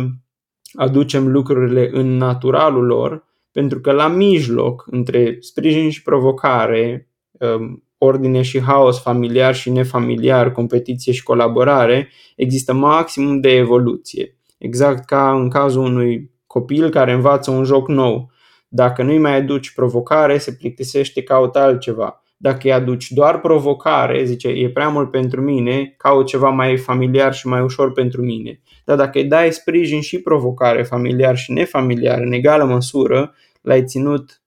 [0.74, 8.42] aducem lucrurile în naturalul lor, pentru că la mijloc, între sprijin și provocare, um, ordine
[8.42, 14.38] și haos, familiar și nefamiliar, competiție și colaborare, există maximum de evoluție.
[14.58, 18.32] Exact ca în cazul unui copil care învață un joc nou.
[18.68, 22.24] Dacă nu-i mai aduci provocare, se plictisește, caută altceva.
[22.38, 27.34] Dacă îi aduci doar provocare, zice, e prea mult pentru mine, caut ceva mai familiar
[27.34, 28.62] și mai ușor pentru mine.
[28.86, 33.34] Dar dacă îi dai sprijin și provocare familiar și nefamiliar în egală măsură,
[33.66, 34.42] l-ai ținut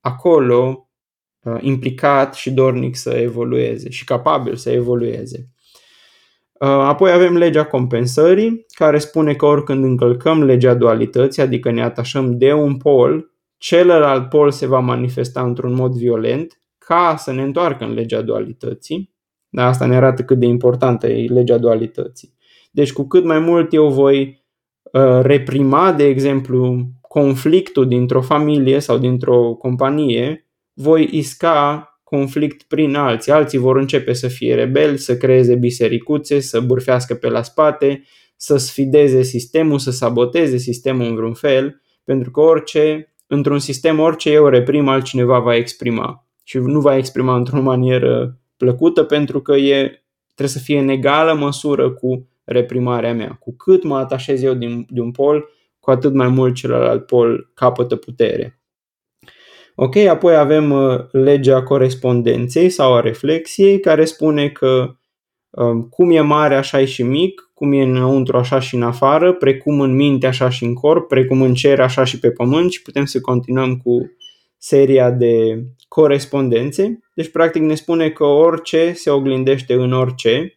[0.00, 0.88] acolo
[1.42, 5.50] uh, implicat și dornic să evolueze și capabil să evolueze.
[6.52, 12.38] Uh, apoi avem legea compensării, care spune că oricând încălcăm legea dualității, adică ne atașăm
[12.38, 17.84] de un pol, celălalt pol se va manifesta într-un mod violent ca să ne întoarcă
[17.84, 19.14] în legea dualității.
[19.48, 22.34] Da, asta ne arată cât de importantă e legea dualității.
[22.70, 24.44] Deci cu cât mai mult eu voi
[24.92, 26.86] uh, reprima, de exemplu,
[27.20, 33.32] conflictul dintr-o familie sau dintr-o companie, voi isca conflict prin alții.
[33.32, 38.02] Alții vor începe să fie rebeli, să creeze bisericuțe, să bârfească pe la spate,
[38.36, 44.30] să sfideze sistemul, să saboteze sistemul în vreun fel, pentru că orice, într-un sistem, orice
[44.30, 46.26] eu reprim, altcineva va exprima.
[46.42, 50.02] Și nu va exprima într-o manieră plăcută pentru că e,
[50.34, 53.36] trebuie să fie în egală măsură cu reprimarea mea.
[53.40, 55.48] Cu cât mă atașez eu din, de un pol,
[55.86, 58.60] cu atât mai mult celălalt pol capătă putere.
[59.74, 64.96] Ok, apoi avem uh, legea corespondenței sau a reflexiei care spune că
[65.50, 69.32] um, cum e mare așa e și mic, cum e înăuntru așa și în afară,
[69.32, 72.82] precum în minte așa și în corp, precum în cer așa și pe pământ și
[72.82, 74.10] putem să continuăm cu
[74.58, 76.98] seria de corespondențe.
[77.14, 80.55] Deci practic ne spune că orice se oglindește în orice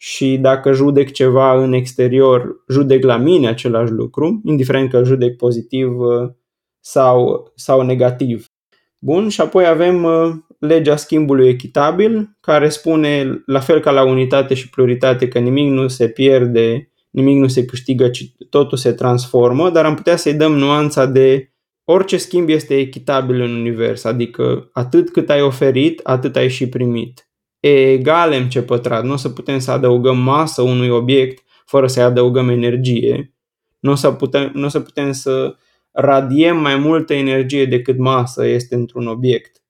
[0.00, 5.98] și dacă judec ceva în exterior, judec la mine același lucru, indiferent că judec pozitiv
[5.98, 6.30] uh,
[6.80, 8.46] sau, sau negativ.
[8.98, 14.54] Bun, și apoi avem uh, legea schimbului echitabil, care spune, la fel ca la unitate
[14.54, 19.70] și pluritate, că nimic nu se pierde, nimic nu se câștigă, ci totul se transformă,
[19.70, 21.52] dar am putea să-i dăm nuanța de
[21.84, 27.27] orice schimb este echitabil în univers, adică atât cât ai oferit, atât ai și primit.
[27.60, 32.02] E egal MC pătrat, nu o să putem să adăugăm masă unui obiect fără să-i
[32.02, 33.34] adăugăm energie,
[33.78, 35.56] nu o să putem, nu o să, putem să
[35.90, 39.62] radiem mai multă energie decât masă este într-un obiect.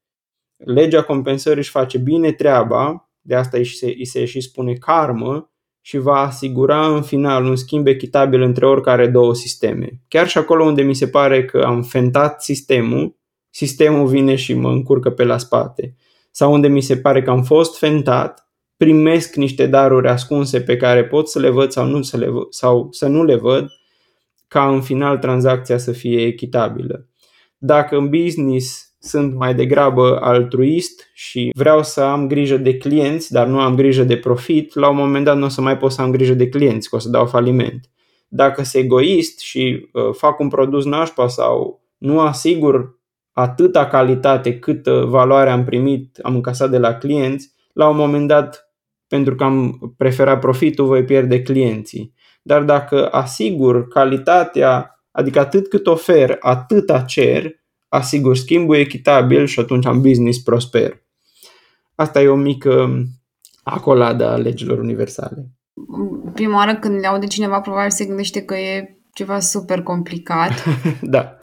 [0.56, 5.52] Legea compensării își face bine treaba, de asta îi se, îi se și spune karmă,
[5.88, 10.00] și va asigura în final un schimb echitabil între oricare două sisteme.
[10.08, 13.16] Chiar și acolo unde mi se pare că am fentat sistemul,
[13.50, 15.96] sistemul vine și mă încurcă pe la spate.
[16.30, 21.04] Sau unde mi se pare că am fost fentat, primesc niște daruri ascunse pe care
[21.04, 23.68] pot să le văd sau, nu să, le văd, sau să nu le văd
[24.48, 27.08] ca în final tranzacția să fie echitabilă.
[27.58, 33.46] Dacă în business sunt mai degrabă altruist și vreau să am grijă de clienți, dar
[33.46, 36.02] nu am grijă de profit, la un moment dat nu o să mai pot să
[36.02, 37.90] am grijă de clienți, că o să dau faliment.
[38.28, 42.97] Dacă sunt egoist și uh, fac un produs nașpa sau nu asigur
[43.40, 48.72] atâta calitate cât valoare am primit, am încasat de la clienți, la un moment dat,
[49.08, 52.16] pentru că am preferat profitul, voi pierde clienții
[52.48, 57.54] dar dacă asigur calitatea, adică atât cât ofer, atâta cer,
[57.88, 61.02] asigur schimbul echitabil și atunci am business prosper.
[61.94, 63.02] Asta e o mică
[63.62, 65.50] acoladă a legilor universale.
[66.34, 70.52] Prima oară când le aude cineva, probabil se gândește că e ceva super complicat.
[71.02, 71.36] da.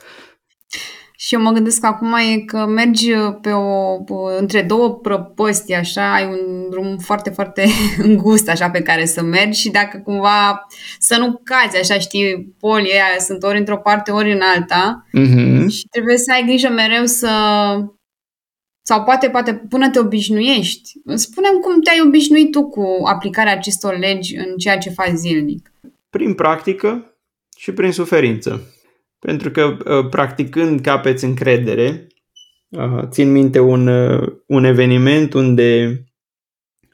[1.26, 3.12] Și eu mă gândesc că acum e că mergi
[3.42, 3.98] pe o,
[4.40, 7.68] între două prăpăsti, așa, ai un drum foarte, foarte
[8.08, 10.68] îngust, așa, pe care să mergi și dacă cumva
[11.00, 15.68] să nu cazi, așa, știi, polii aia sunt ori într-o parte, ori în alta mm-hmm.
[15.68, 17.30] și trebuie să ai grijă mereu să...
[18.82, 20.92] Sau poate, poate, până te obișnuiești.
[21.14, 25.72] Spunem cum te-ai obișnuit tu cu aplicarea acestor legi în ceea ce faci zilnic.
[26.10, 27.18] Prin practică
[27.58, 28.75] și prin suferință.
[29.26, 32.08] Pentru că uh, practicând capeți încredere,
[32.70, 36.00] uh, țin minte un, uh, un eveniment unde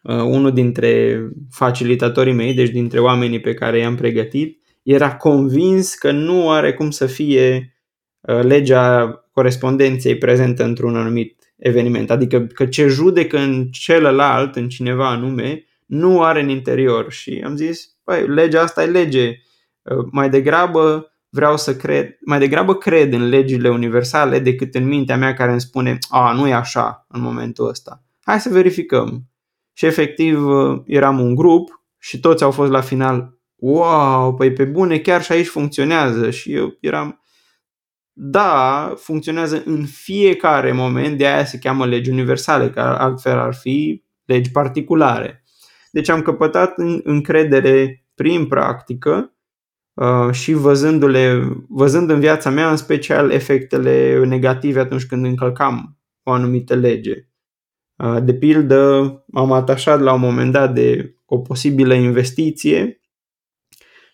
[0.03, 6.51] unul dintre facilitatorii mei, deci dintre oamenii pe care i-am pregătit, era convins că nu
[6.51, 7.75] are cum să fie
[8.21, 12.11] legea corespondenței prezentă într-un anumit eveniment.
[12.11, 17.11] Adică că ce judecă în celălalt, în cineva anume, nu are în interior.
[17.11, 19.37] Și am zis, păi, legea asta e lege.
[20.11, 25.33] Mai degrabă vreau să cred, mai degrabă cred în legile universale decât în mintea mea
[25.33, 28.03] care îmi spune, a, nu e așa în momentul ăsta.
[28.21, 29.25] Hai să verificăm.
[29.73, 30.45] Și efectiv
[30.85, 35.31] eram un grup și toți au fost la final, wow, păi pe bune, chiar și
[35.31, 36.29] aici funcționează.
[36.29, 37.21] Și eu eram,
[38.13, 44.03] da, funcționează în fiecare moment, de aia se cheamă legi universale, că altfel ar fi
[44.25, 45.43] legi particulare.
[45.91, 49.30] Deci am căpătat încredere prin practică Uh,
[50.31, 56.75] și văzându-le, văzând în viața mea în special efectele negative atunci când încălcam o anumită
[56.75, 57.25] lege.
[57.95, 63.01] Uh, de pildă, m-am atașat la un moment dat de o posibilă investiție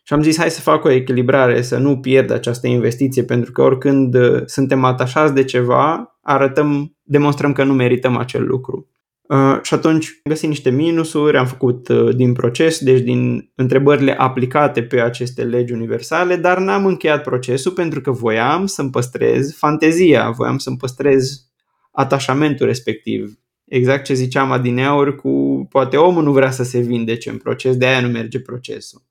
[0.03, 3.61] și am zis hai să fac o echilibrare, să nu pierd această investiție, pentru că
[3.61, 8.89] oricând uh, suntem atașați de ceva, arătăm, demonstrăm că nu merităm acel lucru.
[9.27, 14.13] Uh, și atunci am găsit niște minusuri, am făcut uh, din proces, deci din întrebările
[14.17, 20.29] aplicate pe aceste legi universale, dar n-am încheiat procesul pentru că voiam să-mi păstrez fantezia,
[20.29, 21.47] voiam să-mi păstrez
[21.91, 23.39] atașamentul respectiv.
[23.65, 27.85] Exact ce ziceam adineauri cu poate omul nu vrea să se vindece în proces, de
[27.85, 29.01] aia nu merge procesul.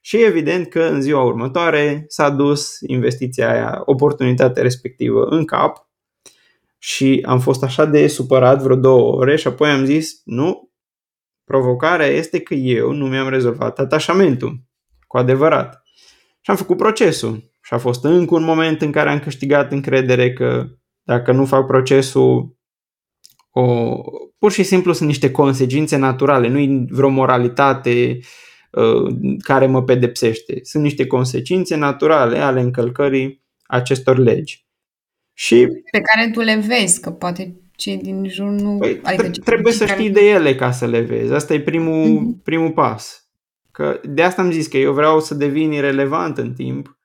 [0.00, 5.90] Și evident că în ziua următoare s-a dus investiția aia, oportunitatea respectivă în cap
[6.84, 10.70] și am fost așa de supărat vreo două ore și apoi am zis, nu,
[11.44, 14.62] provocarea este că eu nu mi-am rezolvat atașamentul,
[15.06, 15.82] cu adevărat.
[16.40, 17.50] Și am făcut procesul.
[17.62, 20.66] Și a fost încă un moment în care am câștigat încredere că
[21.02, 22.56] dacă nu fac procesul,
[23.50, 23.94] o,
[24.38, 28.18] pur și simplu sunt niște consecințe naturale, nu e vreo moralitate
[28.70, 30.58] uh, care mă pedepsește.
[30.62, 34.61] Sunt niște consecințe naturale ale încălcării acestor legi.
[35.42, 38.76] Și pe care tu le vezi, că poate cei din jur nu...
[38.78, 40.20] Păi, adică trebuie să știi care...
[40.20, 41.32] de ele ca să le vezi.
[41.32, 42.42] Asta e primul, mm-hmm.
[42.42, 43.26] primul pas.
[43.70, 46.98] Că de asta am zis că eu vreau să devin irelevant în timp,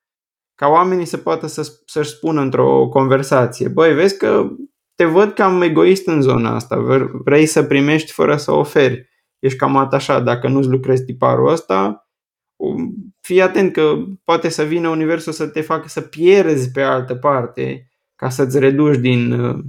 [0.56, 4.50] ca oamenii să poată să, să-și spună într-o conversație, băi, vezi că
[4.96, 9.10] te văd cam egoist în zona asta, vrei să primești fără să oferi,
[9.40, 12.10] ești cam atașat, dacă nu-ți lucrezi tiparul ăsta,
[12.56, 17.16] um, fii atent că poate să vină universul să te facă să pierzi pe altă
[17.16, 17.87] parte
[18.18, 19.64] ca să-ți reduci din, uh,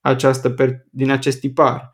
[0.00, 0.54] această,
[0.90, 1.92] din acest tipar.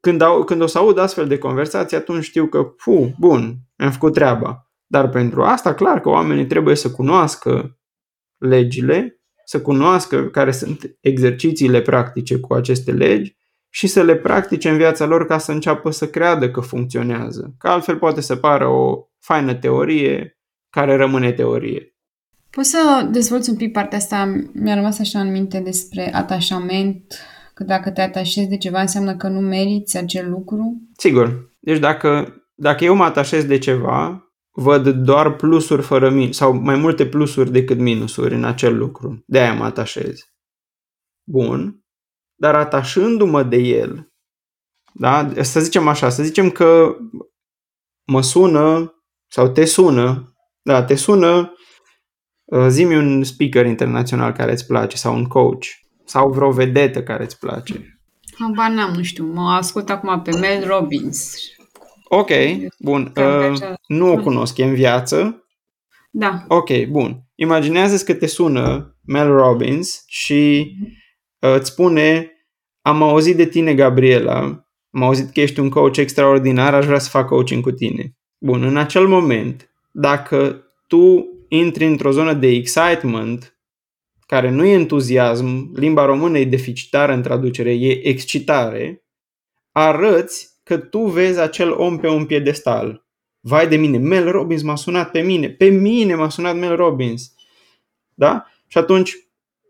[0.00, 3.90] Când, au, când o să aud astfel de conversații, atunci știu că, fu, bun, am
[3.90, 4.70] făcut treaba.
[4.86, 7.78] Dar pentru asta, clar că oamenii trebuie să cunoască
[8.38, 13.36] legile, să cunoască care sunt exercițiile practice cu aceste legi
[13.68, 17.54] și să le practice în viața lor ca să înceapă să creadă că funcționează.
[17.58, 20.38] Că altfel poate să pară o faină teorie
[20.70, 21.93] care rămâne teorie.
[22.54, 24.44] Poți să dezvolți un pic partea asta?
[24.52, 27.14] Mi-a rămas așa în minte despre atașament,
[27.54, 30.82] că dacă te atașezi de ceva înseamnă că nu meriți acel lucru?
[30.96, 31.50] Sigur.
[31.60, 36.76] Deci dacă, dacă eu mă atașez de ceva, văd doar plusuri fără minus, sau mai
[36.76, 39.22] multe plusuri decât minusuri în acel lucru.
[39.26, 40.20] De aia mă atașez.
[41.28, 41.84] Bun.
[42.34, 44.12] Dar atașându-mă de el,
[44.92, 45.32] da?
[45.40, 46.96] să zicem așa, să zicem că
[48.06, 48.94] mă sună
[49.30, 51.52] sau te sună, da, te sună,
[52.54, 55.64] uh, zi un speaker internațional care îți place sau un coach
[56.04, 57.98] sau vreo vedetă care îți place.
[58.38, 61.34] Habar n-am, nu știu, mă ascult acum pe Mel Robbins
[62.16, 62.30] Ok,
[62.78, 63.12] bun.
[63.16, 65.44] Uh, nu o cunosc, e în viață?
[66.10, 66.44] Da.
[66.48, 67.22] Ok, bun.
[67.34, 70.72] Imaginează că te sună Mel Robbins și
[71.38, 72.28] uh, îți spune
[72.82, 74.38] am auzit de tine, Gabriela,
[74.90, 78.16] am auzit că ești un coach extraordinar, aș vrea să fac coaching cu tine.
[78.38, 83.58] Bun, în acel moment, dacă tu intri într-o zonă de excitement,
[84.26, 89.04] care nu e entuziasm, limba română e deficitară în traducere, e excitare,
[89.72, 93.06] arăți că tu vezi acel om pe un piedestal.
[93.40, 97.34] Vai de mine, Mel Robbins m-a sunat pe mine, pe mine m-a sunat Mel Robbins.
[98.14, 98.46] Da?
[98.66, 99.16] Și atunci,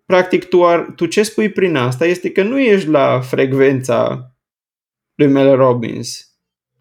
[0.06, 4.30] practic, tu, ar, tu ce spui prin asta este că nu ești la frecvența
[5.14, 6.33] lui Mel Robbins.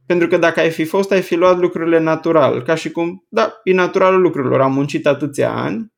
[0.05, 2.61] Pentru că dacă ai fi fost, ai fi luat lucrurile natural.
[2.61, 4.61] Ca și cum, da, e naturalul lucrurilor.
[4.61, 5.93] Am muncit atâția ani,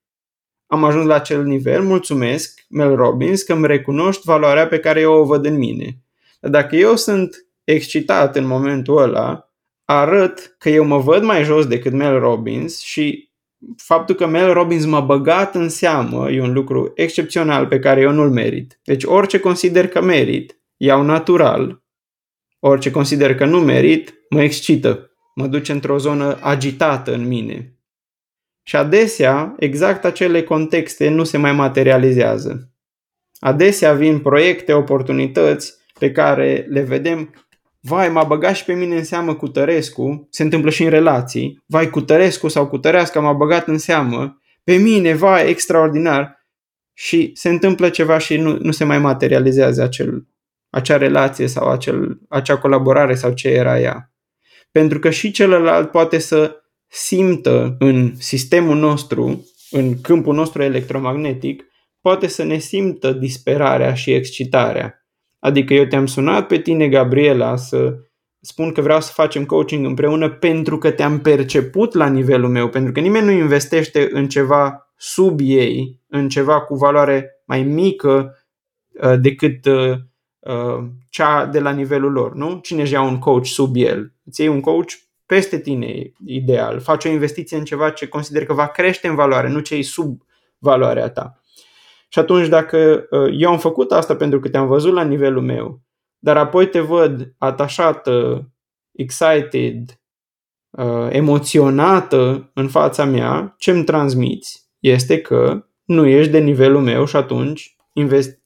[0.67, 5.13] am ajuns la acel nivel, mulțumesc, Mel Robbins, că îmi recunoști valoarea pe care eu
[5.13, 5.97] o văd în mine.
[6.39, 9.49] Dar dacă eu sunt excitat în momentul ăla,
[9.85, 13.31] arăt că eu mă văd mai jos decât Mel Robbins și
[13.77, 18.11] faptul că Mel Robbins m-a băgat în seamă e un lucru excepțional pe care eu
[18.11, 18.79] nu-l merit.
[18.83, 21.83] Deci orice consider că merit, iau natural.
[22.67, 25.11] Orice consider că nu merit, mă excită.
[25.35, 27.79] Mă duce într-o zonă agitată în mine.
[28.63, 32.71] Și adesea, exact acele contexte nu se mai materializează.
[33.39, 37.33] Adesea vin proiecte, oportunități pe care le vedem
[37.79, 41.63] vai, m-a băgat și pe mine în seamă cu Tărescu, se întâmplă și în relații,
[41.65, 46.47] vai, cu Tărescu sau cu Tărească m-a băgat în seamă, pe mine, vai, extraordinar,
[46.93, 50.27] și se întâmplă ceva și nu, nu se mai materializează acel,
[50.75, 54.13] acea relație sau acel, acea colaborare sau ce era ea.
[54.71, 56.55] Pentru că și celălalt poate să
[56.87, 61.63] simtă în sistemul nostru, în câmpul nostru electromagnetic,
[62.01, 65.05] poate să ne simtă disperarea și excitarea
[65.45, 67.95] Adică eu te-am sunat pe tine, Gabriela, să
[68.39, 72.91] spun că vreau să facem coaching împreună pentru că te-am perceput la nivelul meu, pentru
[72.91, 78.35] că nimeni nu investește în ceva sub ei, în ceva cu valoare mai mică
[79.01, 79.97] uh, decât uh, uh,
[81.09, 82.59] cea de la nivelul lor, nu?
[82.59, 84.13] Cine își ia un coach sub el?
[84.23, 84.91] Îți iei un coach
[85.25, 86.79] peste tine, ideal.
[86.79, 89.81] Faci o investiție în ceva ce consider că va crește în valoare, nu ce e
[89.81, 90.21] sub
[90.57, 91.39] valoarea ta.
[92.09, 95.81] Și atunci dacă uh, eu am făcut asta pentru că te-am văzut la nivelul meu,
[96.19, 98.47] dar apoi te văd atașată,
[98.91, 99.99] excited,
[100.69, 107.05] uh, emoționată în fața mea, ce îmi transmiți este că nu ești de nivelul meu
[107.05, 108.39] și atunci invest, uh,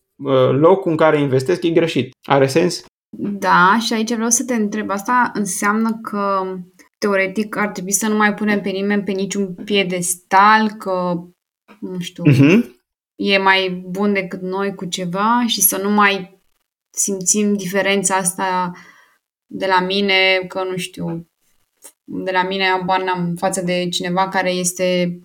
[0.52, 2.16] locul în care investesc e greșit.
[2.28, 2.84] Are sens?
[3.18, 4.90] Da, și aici vreau să te întreb.
[4.90, 6.42] Asta înseamnă că
[6.98, 11.24] teoretic ar trebui să nu mai punem pe nimeni pe niciun piedestal, că,
[11.80, 12.64] nu știu, Uh-huh.
[13.16, 16.42] e mai bun decât noi cu ceva și să nu mai
[16.90, 18.72] simțim diferența asta
[19.46, 21.28] de la mine, că nu știu,
[22.04, 25.20] de la mine abar n-am față de cineva care este,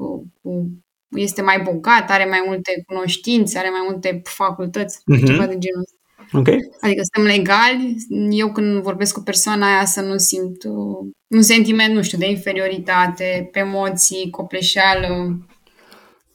[1.15, 5.25] este mai bogat, are mai multe cunoștințe, are mai multe facultăți, Mhm.
[5.27, 5.99] ceva de genul ăsta.
[6.33, 6.49] Ok.
[6.81, 7.97] Adică suntem legali,
[8.31, 12.31] eu când vorbesc cu persoana aia să nu simt uh, un sentiment, nu știu, de
[12.31, 15.39] inferioritate, pe emoții, copleșeală.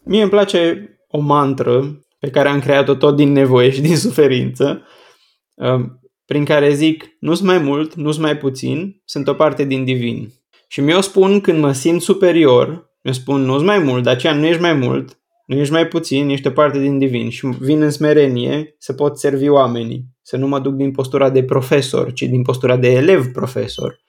[0.03, 4.83] Mie îmi place o mantră pe care am creat-o tot din nevoie și din suferință,
[5.53, 5.85] uh,
[6.25, 10.33] prin care zic, nu-s mai mult, nu-s mai puțin, sunt o parte din divin.
[10.67, 14.45] Și mi-o spun când mă simt superior, mi spun, nu-s mai mult, de aceea nu
[14.45, 17.29] ești mai mult, nu ești mai puțin, ești o parte din divin.
[17.29, 21.43] Și vin în smerenie să pot servi oamenii, să nu mă duc din postura de
[21.43, 23.99] profesor, ci din postura de elev-profesor.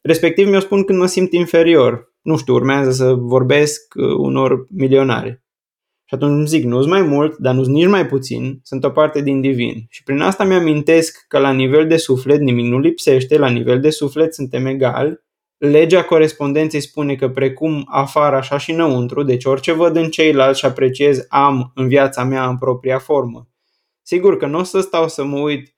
[0.00, 2.12] Respectiv mi-o spun când mă simt inferior.
[2.22, 5.42] Nu știu, urmează să vorbesc uh, unor milionari.
[6.04, 9.22] Și atunci îmi zic, nu-s mai mult, dar nu-s nici mai puțin, sunt o parte
[9.22, 9.86] din divin.
[9.88, 13.90] Și prin asta mi-amintesc că la nivel de suflet nimic nu lipsește, la nivel de
[13.90, 15.20] suflet suntem egali.
[15.58, 20.64] Legea corespondenței spune că precum afară, așa și înăuntru, deci orice văd în ceilalți și
[20.64, 23.48] apreciez, am în viața mea în propria formă.
[24.02, 25.74] Sigur că nu o să stau să mă uit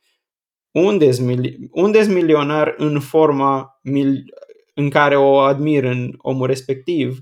[0.71, 4.25] unde-s, mili- unde-s milionar în forma mil-
[4.75, 7.19] în care o admir în omul respectiv,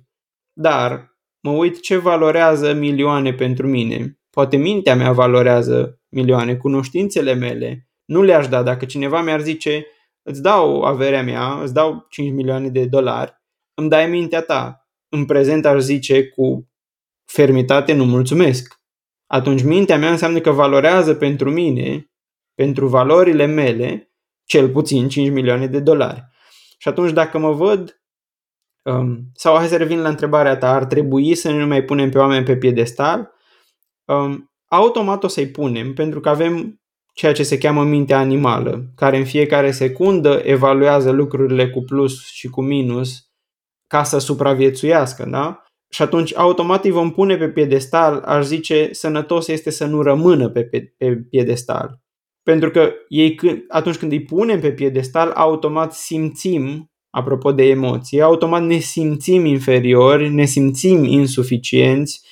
[0.53, 4.19] dar mă uit ce valorează milioane pentru mine.
[4.31, 7.89] Poate mintea mea valorează milioane, cunoștințele mele.
[8.05, 9.87] Nu le-aș da dacă cineva mi-ar zice
[10.25, 13.43] îți dau averea mea, îți dau 5 milioane de dolari,
[13.75, 14.89] îmi dai mintea ta.
[15.09, 16.69] În prezent aș zice cu
[17.25, 18.83] fermitate nu mulțumesc.
[19.27, 22.11] Atunci mintea mea înseamnă că valorează pentru mine,
[22.55, 24.13] pentru valorile mele,
[24.45, 26.25] cel puțin 5 milioane de dolari.
[26.79, 28.05] Și atunci dacă mă văd
[28.85, 32.19] Um, sau hai să revin la întrebarea ta, ar trebui să nu mai punem pe
[32.19, 33.33] oameni pe piedestal?
[34.05, 36.83] Um, automat o să-i punem, pentru că avem
[37.15, 42.49] ceea ce se cheamă mintea animală, care în fiecare secundă evaluează lucrurile cu plus și
[42.49, 43.29] cu minus
[43.87, 45.63] ca să supraviețuiască, da?
[45.89, 50.49] Și atunci automat îi vom pune pe piedestal, aș zice, sănătos este să nu rămână
[50.49, 52.01] pe, pe, pe piedestal.
[52.43, 53.37] Pentru că ei,
[53.69, 60.29] atunci când îi punem pe piedestal, automat simțim apropo de emoții, automat ne simțim inferiori,
[60.29, 62.23] ne simțim insuficienți,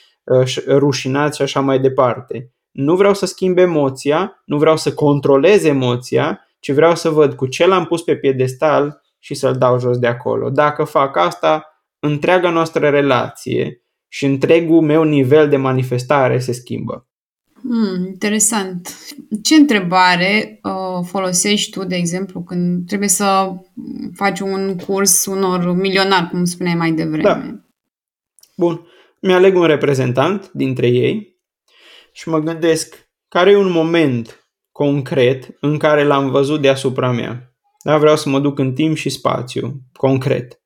[0.67, 2.52] rușinați și așa mai departe.
[2.73, 7.47] Nu vreau să schimb emoția, nu vreau să controlez emoția, ci vreau să văd cu
[7.47, 10.51] ce l-am pus pe piedestal și să-l dau jos de acolo.
[10.51, 11.67] Dacă fac asta,
[11.99, 17.07] întreaga noastră relație și întregul meu nivel de manifestare se schimbă.
[17.63, 18.97] Hmm, interesant.
[19.43, 23.53] Ce întrebare uh, folosești tu, de exemplu, când trebuie să
[24.15, 27.23] faci un curs unor milionari, cum spuneai mai devreme?
[27.23, 27.43] Da.
[28.57, 28.87] Bun.
[29.21, 31.32] Mi-aleg un reprezentant dintre ei
[32.13, 37.55] și mă gândesc care e un moment concret în care l-am văzut deasupra mea.
[37.85, 40.61] Da, vreau să mă duc în timp și spațiu, concret.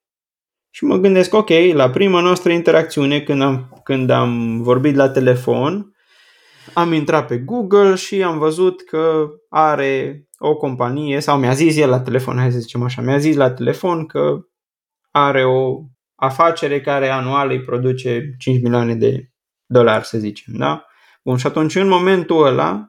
[0.71, 5.97] Și mă gândesc, ok, la prima noastră interacțiune, când am, când am vorbit la telefon,
[6.75, 11.89] am intrat pe Google și am văzut că are o companie, sau mi-a zis el
[11.89, 14.39] la telefon, hai să zicem așa, mi-a zis la telefon că
[15.11, 15.83] are o
[16.15, 19.31] afacere care anual îi produce 5 milioane de
[19.67, 20.87] dolari, să zicem, da?
[21.27, 22.89] Bun, și atunci în momentul ăla,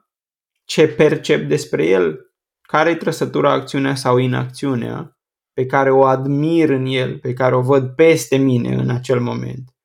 [0.65, 2.19] ce percep despre el,
[2.61, 5.17] care e trăsătura, acțiunea sau inacțiunea
[5.53, 9.75] pe care o admir în el, pe care o văd peste mine în acel moment.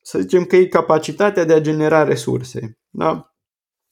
[0.00, 3.34] Să zicem că e capacitatea de a genera resurse, da?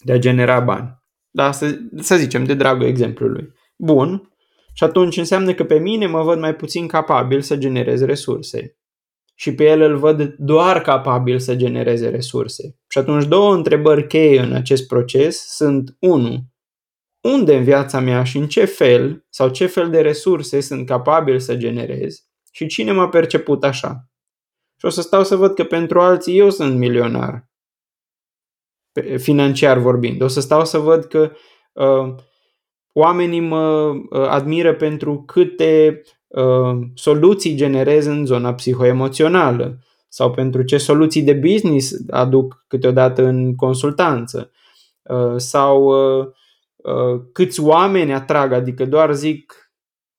[0.04, 1.02] de a genera bani.
[1.30, 3.52] Da, să, să zicem, de dragul exemplului.
[3.76, 4.32] Bun,
[4.74, 8.76] și atunci înseamnă că pe mine mă văd mai puțin capabil să generez resurse.
[9.34, 12.77] Și pe el îl văd doar capabil să genereze resurse.
[12.88, 16.38] Și atunci două întrebări cheie în acest proces sunt 1.
[17.20, 21.38] Unde în viața mea și în ce fel sau ce fel de resurse sunt capabil
[21.38, 24.08] să generez și cine m-a perceput așa.
[24.76, 27.48] Și o să stau să văd că pentru alții eu sunt milionar,
[29.16, 30.22] financiar vorbind.
[30.22, 31.32] O să stau să văd că
[31.72, 32.14] uh,
[32.92, 39.78] oamenii mă uh, admiră pentru câte uh, soluții generez în zona psihoemoțională
[40.08, 44.50] sau pentru ce soluții de business aduc câteodată în consultanță
[45.02, 46.26] uh, sau uh,
[46.76, 49.72] uh, câți oameni atrag, adică doar zic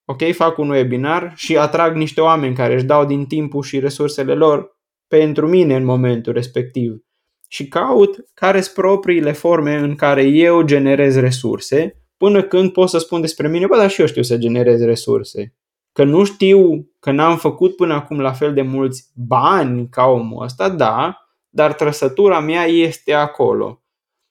[0.06, 4.34] ok, fac un webinar și atrag niște oameni care își dau din timpul și resursele
[4.34, 4.78] lor
[5.08, 7.04] pentru mine în momentul respectiv
[7.48, 12.98] și caut care sunt propriile forme în care eu generez resurse până când pot să
[12.98, 15.56] spun despre mine, bă, dar și eu știu să generez resurse.
[15.92, 20.44] Că nu știu că n-am făcut până acum la fel de mulți bani ca omul
[20.44, 21.18] ăsta, da,
[21.50, 23.84] dar trăsătura mea este acolo.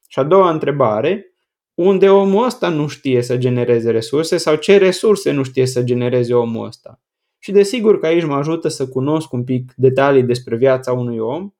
[0.08, 1.32] Și a doua întrebare,
[1.74, 6.34] unde omul ăsta nu știe să genereze resurse sau ce resurse nu știe să genereze
[6.34, 7.00] omul ăsta.
[7.38, 11.50] Și desigur că aici mă ajută să cunosc un pic detalii despre viața unui om,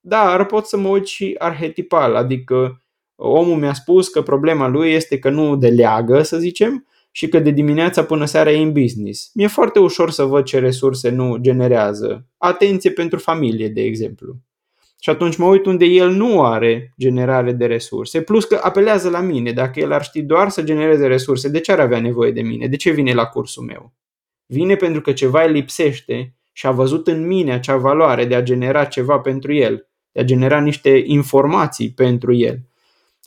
[0.00, 2.82] dar pot să mă uit și arhetipal, adică
[3.16, 7.50] omul mi-a spus că problema lui este că nu deleagă, să zicem, și că de
[7.50, 9.30] dimineața până seara e în business.
[9.34, 12.26] Mi-e foarte ușor să văd ce resurse nu generează.
[12.36, 14.36] Atenție pentru familie, de exemplu.
[15.00, 19.20] Și atunci mă uit unde el nu are generare de resurse, plus că apelează la
[19.20, 19.52] mine.
[19.52, 22.66] Dacă el ar ști doar să genereze resurse, de ce ar avea nevoie de mine?
[22.66, 23.94] De ce vine la cursul meu?
[24.46, 28.42] Vine pentru că ceva îi lipsește și a văzut în mine acea valoare de a
[28.42, 32.67] genera ceva pentru el, de a genera niște informații pentru el.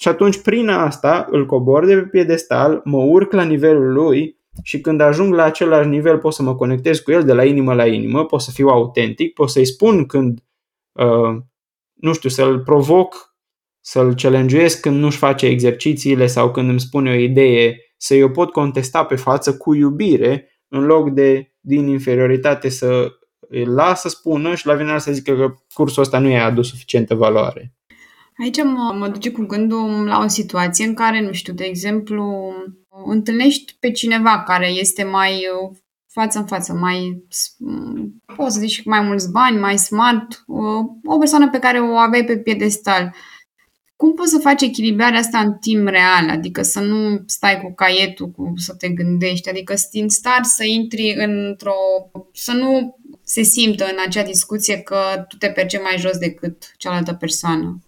[0.02, 4.82] Și atunci prin asta îl cobor de pe piedestal, mă urc la nivelul lui și
[4.82, 7.88] când ajung la același nivel pot să mă conectez cu el de la inimă la
[7.88, 10.43] inimă, pot să fiu autentic, pot să-i spun când,
[10.91, 11.41] uh,
[11.93, 13.36] nu știu, să-l provoc,
[13.80, 18.52] să-l challenge când nu-și face exercițiile sau când îmi spune o idee, să eu pot
[18.52, 24.56] contesta pe față cu iubire în loc de din inferioritate să îl las să spună
[24.56, 27.76] și la final să zică că cursul ăsta nu i-a adus suficientă valoare.
[28.42, 32.54] Aici mă, mă duce cu gândul la o situație în care, nu știu, de exemplu,
[33.06, 35.78] întâlnești pe cineva care este mai uh,
[36.08, 37.24] față în față, mai,
[37.58, 41.96] mm, poți să zici, mai mulți bani, mai smart, uh, o persoană pe care o
[41.96, 43.14] aveai pe piedestal.
[43.96, 46.30] Cum poți să faci echilibrarea asta în timp real?
[46.30, 51.14] Adică să nu stai cu caietul, cu, să te gândești, adică în start să intri
[51.18, 51.76] într-o...
[52.34, 57.14] să nu se simtă în acea discuție că tu te percepi mai jos decât cealaltă
[57.14, 57.82] persoană.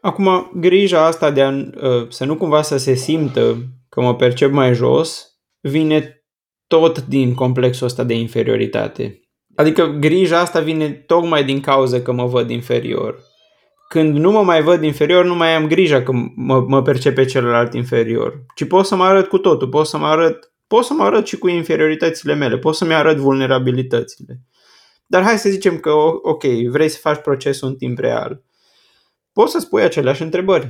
[0.00, 3.56] Acum, grija asta de a, ă, să nu cumva să se simtă
[3.88, 6.24] că mă percep mai jos, vine
[6.66, 9.20] tot din complexul ăsta de inferioritate.
[9.54, 13.18] Adică grija asta vine tocmai din cauza că mă văd inferior.
[13.88, 17.74] Când nu mă mai văd inferior, nu mai am grija că mă, mă percepe celălalt
[17.74, 18.44] inferior.
[18.54, 21.26] Ci pot să mă arăt cu totul, pot să mă arăt, pot să mă arăt
[21.26, 24.40] și cu inferioritățile mele, pot să-mi arăt vulnerabilitățile.
[25.06, 25.90] Dar hai să zicem că,
[26.22, 28.42] ok, vrei să faci procesul în timp real
[29.32, 30.68] poți să spui aceleași întrebări.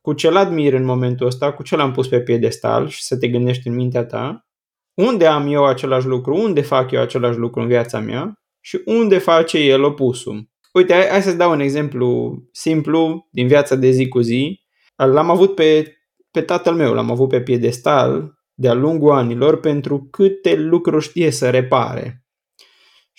[0.00, 3.28] Cu ce admir în momentul ăsta, cu ce l-am pus pe piedestal și să te
[3.28, 4.46] gândești în mintea ta,
[4.94, 9.18] unde am eu același lucru, unde fac eu același lucru în viața mea și unde
[9.18, 10.48] face el opusul.
[10.72, 14.60] Uite, hai, hai să-ți dau un exemplu simplu din viața de zi cu zi.
[14.96, 15.96] L-am avut pe,
[16.30, 21.50] pe tatăl meu, l-am avut pe piedestal de-a lungul anilor pentru câte lucruri știe să
[21.50, 22.19] repare.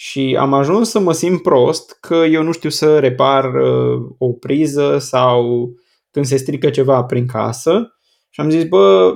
[0.03, 4.33] Și am ajuns să mă simt prost că eu nu știu să repar uh, o
[4.33, 5.69] priză sau
[6.11, 7.97] când se strică ceva prin casă.
[8.29, 9.15] Și am zis, bă,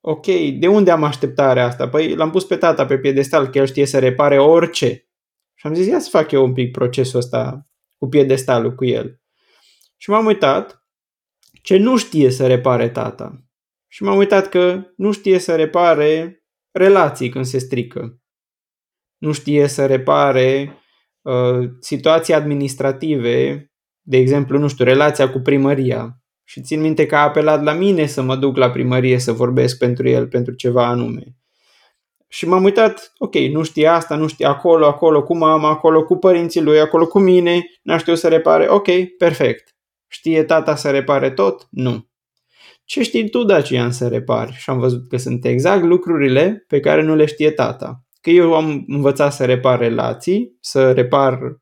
[0.00, 0.26] ok,
[0.58, 1.88] de unde am așteptarea asta?
[1.88, 5.08] Păi l-am pus pe tata pe piedestal, că el știe să repare orice.
[5.54, 7.66] Și am zis, ia să fac eu un pic procesul ăsta
[7.98, 9.20] cu piedestalul cu el.
[9.96, 10.84] Și m-am uitat
[11.62, 13.44] ce nu știe să repare tata.
[13.88, 18.20] Și m-am uitat că nu știe să repare relații când se strică
[19.20, 20.78] nu știe să repare
[21.22, 26.20] uh, situații administrative, de exemplu, nu știu, relația cu primăria.
[26.44, 29.78] Și țin minte că a apelat la mine să mă duc la primărie să vorbesc
[29.78, 31.22] pentru el, pentru ceva anume.
[32.28, 36.16] Și m-am uitat, ok, nu știe asta, nu știe acolo, acolo cu mama, acolo cu
[36.16, 39.74] părinții lui, acolo cu mine, n-a știut să repare, ok, perfect.
[40.08, 41.66] Știe tata să repare tot?
[41.70, 42.08] Nu.
[42.84, 44.52] Ce știi tu, Dacian, să repari?
[44.52, 48.54] Și am văzut că sunt exact lucrurile pe care nu le știe tata că eu
[48.54, 51.60] am învățat să repar relații, să repar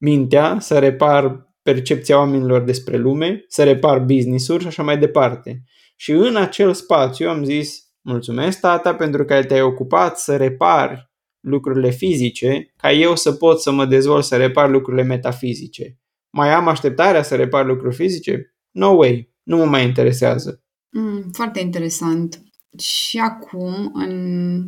[0.00, 5.62] mintea, să repar percepția oamenilor despre lume, să repar business-uri și așa mai departe.
[5.96, 11.90] Și în acel spațiu am zis, mulțumesc tata pentru că te-ai ocupat să repari lucrurile
[11.90, 15.98] fizice, ca eu să pot să mă dezvolt să repar lucrurile metafizice.
[16.30, 18.54] Mai am așteptarea să repar lucruri fizice?
[18.70, 20.62] No way, nu mă mai interesează.
[20.90, 22.42] Mm, foarte interesant.
[22.78, 24.62] Și acum, în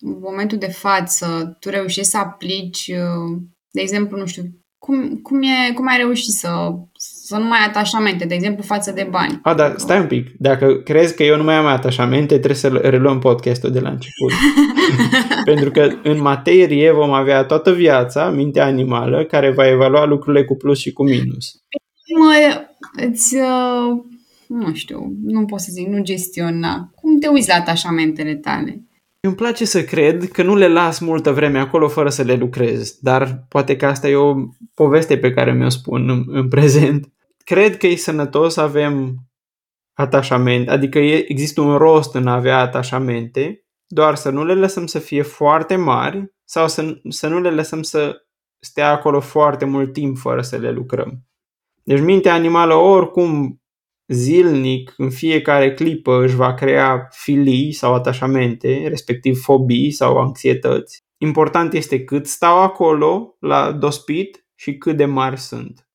[0.00, 3.38] în momentul de față tu reușești să aplici, uh,
[3.70, 4.42] de exemplu, nu știu,
[4.78, 6.48] cum, cum, e, cum ai reușit să,
[6.96, 9.40] să nu mai ai atașamente, de exemplu, față de bani?
[9.42, 10.26] A, dar stai un pic.
[10.38, 14.32] Dacă crezi că eu nu mai am atașamente, trebuie să reluăm podcastul de la început.
[15.50, 20.56] Pentru că în materie vom avea toată viața, mintea animală, care va evalua lucrurile cu
[20.56, 21.62] plus și cu minus.
[22.18, 22.64] Mă,
[23.06, 24.02] îți, uh,
[24.48, 26.90] nu știu, nu pot să zic, nu gestiona.
[26.94, 28.84] Cum te uiți la atașamentele tale?
[29.22, 32.98] Îmi place să cred că nu le las multă vreme acolo fără să le lucrez,
[33.00, 34.34] dar poate că asta e o
[34.74, 37.12] poveste pe care mi-o spun în, în prezent.
[37.44, 39.16] Cred că e sănătos să avem
[39.92, 44.86] atașament, adică e, există un rost în a avea atașamente, doar să nu le lăsăm
[44.86, 48.26] să fie foarte mari sau să, să nu le lăsăm să
[48.58, 51.24] stea acolo foarte mult timp fără să le lucrăm.
[51.82, 53.59] Deci mintea animală oricum
[54.12, 61.04] zilnic, în fiecare clipă, își va crea filii sau atașamente, respectiv fobii sau anxietăți.
[61.22, 65.88] Important este cât stau acolo la dospit și cât de mari sunt.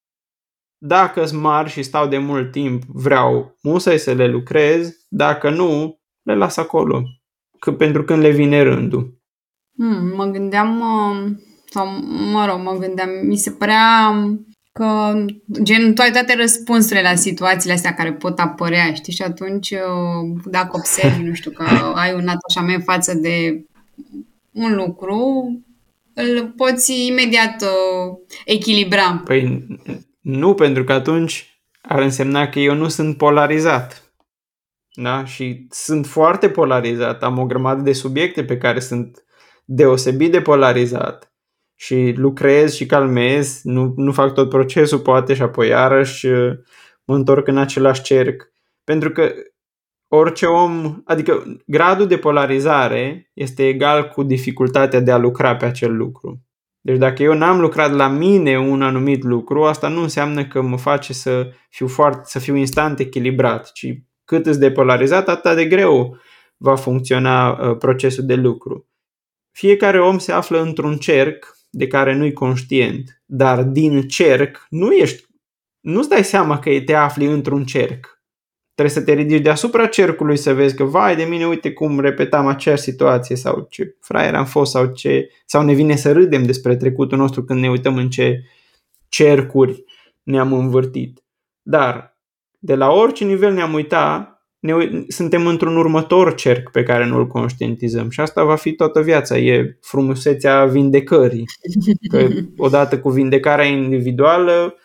[0.78, 5.99] Dacă sunt mari și stau de mult timp, vreau musai să le lucrez, dacă nu,
[6.22, 7.03] le las acolo,
[7.59, 9.20] că pentru când le vine rândul.
[9.78, 11.32] Hmm, mă gândeam, uh,
[11.66, 11.88] sau
[12.32, 14.13] mă rog, mă gândeam, mi se părea
[14.80, 15.26] că
[15.61, 19.13] gen, tu ai toate răspunsurile la situațiile astea care pot apărea, știi?
[19.13, 21.63] Și atunci, uh, dacă observi, nu știu, că
[21.95, 23.65] ai un atașament față de
[24.51, 25.19] un lucru,
[26.13, 29.21] îl poți imediat uh, echilibra.
[29.26, 29.65] Păi
[30.21, 34.13] nu, pentru că atunci ar însemna că eu nu sunt polarizat.
[34.93, 35.26] Da?
[35.26, 37.23] Și sunt foarte polarizat.
[37.23, 39.26] Am o grămadă de subiecte pe care sunt
[39.65, 41.35] deosebit de polarizat
[41.76, 46.53] și lucrez și calmez, nu, nu fac tot procesul poate și apoi iarăși uh,
[47.05, 48.51] mă întorc în același cerc.
[48.84, 49.32] Pentru că
[50.07, 55.95] orice om, adică gradul de polarizare este egal cu dificultatea de a lucra pe acel
[55.95, 56.45] lucru.
[56.82, 60.78] Deci dacă eu n-am lucrat la mine un anumit lucru, asta nu înseamnă că mă
[60.78, 63.86] face să fiu, foarte, să fiu instant echilibrat, ci
[64.26, 66.17] cât îți depolarizat, atât de greu
[66.57, 68.89] va funcționa uh, procesul de lucru.
[69.51, 75.26] Fiecare om se află într-un cerc de care nu-i conștient, dar din cerc nu ești,
[75.80, 78.21] nu-ți dai seama că te afli într-un cerc.
[78.73, 82.47] Trebuie să te ridici deasupra cercului să vezi că, vai de mine, uite cum repetam
[82.47, 86.76] aceeași situație sau ce fraier am fost sau ce, sau ne vine să râdem despre
[86.76, 88.43] trecutul nostru când ne uităm în ce
[89.07, 89.84] cercuri
[90.23, 91.23] ne-am învârtit.
[91.61, 92.17] Dar
[92.59, 94.35] de la orice nivel ne-am uitat,
[94.66, 99.38] ne, suntem într-un următor cerc pe care nu-l conștientizăm și asta va fi toată viața.
[99.38, 101.43] E frumusețea vindecării.
[102.09, 102.28] Că
[102.68, 104.76] odată cu vindecarea individuală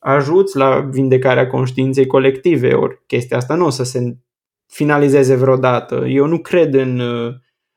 [0.00, 4.16] ajuți la vindecarea conștiinței colective, ori chestia asta nu o să se
[4.66, 6.04] finalizeze vreodată.
[6.06, 6.96] Eu nu cred în,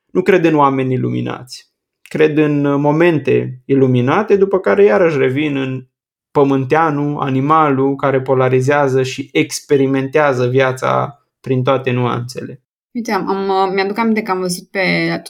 [0.05, 1.73] nu cred în oameni iluminați.
[2.01, 5.85] Cred în momente iluminate, după care iarăși revin în
[6.31, 12.63] pământeanul, animalul care polarizează și experimentează viața prin toate nuanțele.
[12.93, 14.81] Uite, am, am, mi-aduc aminte că am văzut pe,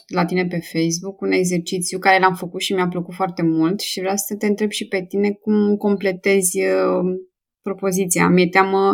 [0.08, 4.00] la tine pe Facebook un exercițiu care l-am făcut și mi-a plăcut foarte mult și
[4.00, 7.20] vreau să te întreb și pe tine cum completezi uh,
[7.62, 8.30] propoziția.
[8.30, 8.94] Mi-e teamă,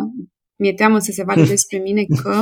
[0.56, 2.42] mi-e teamă să se vadă despre mine că...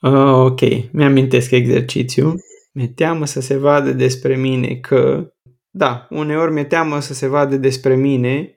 [0.08, 0.60] uh, ok,
[0.92, 2.34] mi-amintesc exercițiu.
[2.72, 5.26] Mi-e teamă să se vadă despre mine că...
[5.70, 8.56] Da, uneori mi-e teamă să se vadă despre mine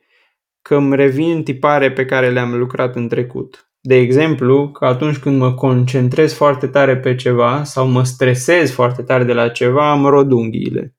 [0.61, 3.64] că îmi revin tipare pe care le-am lucrat în trecut.
[3.88, 9.01] De exemplu, că atunci când mă concentrez foarte tare pe ceva sau mă stresez foarte
[9.01, 10.95] tare de la ceva, am rod unghiile.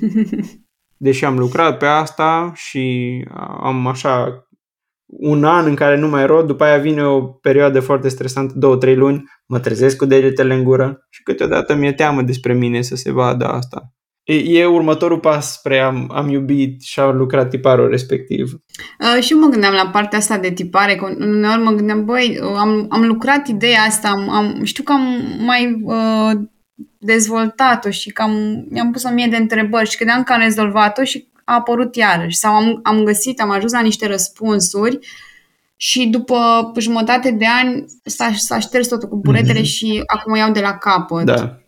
[0.96, 3.24] Deși am lucrat pe asta și
[3.60, 4.44] am așa
[5.06, 8.76] un an în care nu mai rod, după aia vine o perioadă foarte stresantă, două,
[8.76, 12.96] trei luni, mă trezesc cu degetele în gură și câteodată mi-e teamă despre mine să
[12.96, 13.94] se vadă asta.
[14.24, 18.52] E, e următorul pas spre am, am iubit și am lucrat tiparul respectiv.
[18.98, 22.38] Uh, și eu mă gândeam la partea asta de tipare, că uneori mă gândeam, băi,
[22.42, 26.40] uh, am, am lucrat ideea asta, am, am, știu că am mai uh,
[26.98, 31.04] dezvoltat-o și că am, mi-am pus o mie de întrebări și credeam că am rezolvat-o
[31.04, 32.36] și a apărut iarăși.
[32.36, 34.98] Sau am, am găsit, am ajuns la niște răspunsuri
[35.76, 36.36] și după
[36.78, 39.64] jumătate de ani s-a, s-a șters totul cu buretele mm-hmm.
[39.64, 41.24] și acum iau de la capăt.
[41.24, 41.59] Da.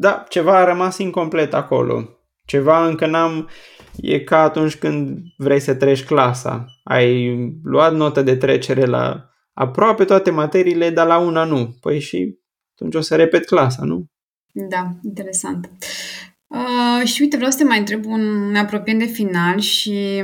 [0.00, 2.08] Da, ceva a rămas incomplet acolo.
[2.44, 3.48] Ceva încă n-am...
[3.96, 6.64] E ca atunci când vrei să treci clasa.
[6.84, 11.76] Ai luat notă de trecere la aproape toate materiile, dar la una nu.
[11.80, 12.38] Păi și
[12.72, 14.04] atunci o să repet clasa, nu?
[14.52, 15.70] Da, interesant.
[16.46, 20.22] Uh, și uite, vreau să te mai întreb, un, ne apropiem de final și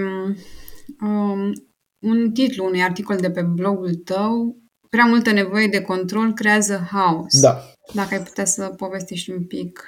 [1.00, 1.52] um,
[1.98, 4.56] un titlu unui articol de pe blogul tău,
[4.90, 7.40] Prea multă nevoie de control creează haos.
[7.40, 7.62] Da.
[7.92, 9.84] Dacă ai putea să povestești un pic.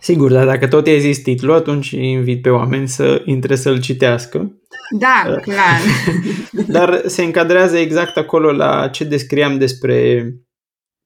[0.00, 4.60] Sigur, dar dacă tot ai zis titlul, atunci invit pe oameni să intre să-l citească.
[4.98, 5.80] Da, uh, clar.
[6.76, 10.30] dar se încadrează exact acolo la ce descriam despre,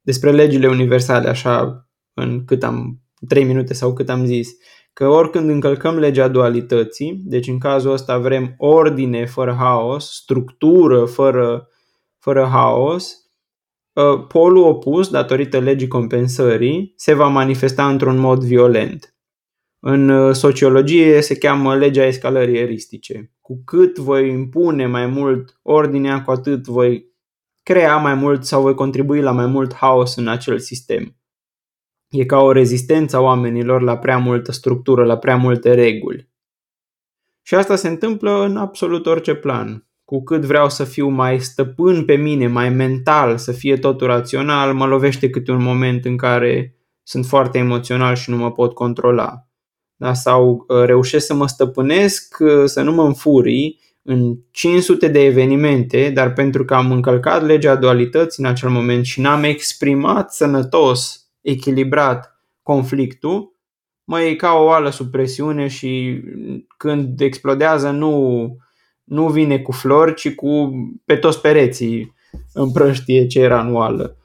[0.01, 4.49] despre legile universale, așa, în cât am, trei minute sau cât am zis.
[4.93, 11.69] Că oricând încălcăm legea dualității, deci în cazul ăsta vrem ordine fără haos, structură fără,
[12.19, 13.24] fără haos, Ă,
[14.29, 19.17] polul opus, datorită legii compensării, se va manifesta într-un mod violent.
[19.81, 23.33] În ă, sociologie se cheamă legea escalării eristice.
[23.41, 27.13] Cu cât voi impune mai mult ordinea, cu atât voi
[27.63, 31.17] crea mai mult sau voi contribui la mai mult haos în acel sistem.
[32.09, 36.33] E ca o rezistență a oamenilor la prea multă structură, la prea multe reguli.
[37.43, 39.89] Și asta se întâmplă în absolut orice plan.
[40.15, 44.75] Cu cât vreau să fiu mai stăpân pe mine, mai mental, să fie totul rațional,
[44.75, 49.49] mă lovește câte un moment în care sunt foarte emoțional și nu mă pot controla.
[49.97, 50.13] Da?
[50.13, 56.11] Sau uh, reușesc să mă stăpânesc, uh, să nu mă înfurii în 500 de evenimente,
[56.11, 62.41] dar pentru că am încălcat legea dualității în acel moment și n-am exprimat sănătos, echilibrat
[62.63, 63.57] conflictul,
[64.05, 66.23] mă e ca o oală sub presiune și
[66.77, 68.57] când explodează nu,
[69.05, 70.71] nu vine cu flori, ci cu
[71.05, 72.15] pe toți pereții
[72.53, 74.17] împrăștie ce era în oală.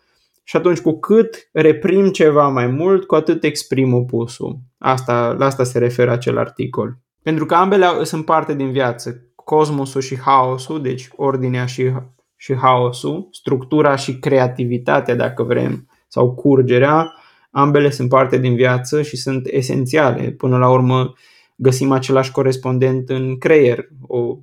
[0.44, 4.58] Și atunci cu cât reprim ceva mai mult, cu atât exprim opusul.
[4.78, 6.98] Asta, la asta se referă acel articol.
[7.22, 9.24] Pentru că ambele sunt parte din viață.
[9.36, 11.92] Cosmosul și haosul, deci ordinea și,
[12.36, 17.14] și haosul, structura și creativitatea, dacă vrem, sau curgerea,
[17.52, 20.32] ambele sunt parte din viață și sunt esențiale.
[20.32, 21.14] Până la urmă
[21.56, 24.38] găsim același corespondent în creier, o,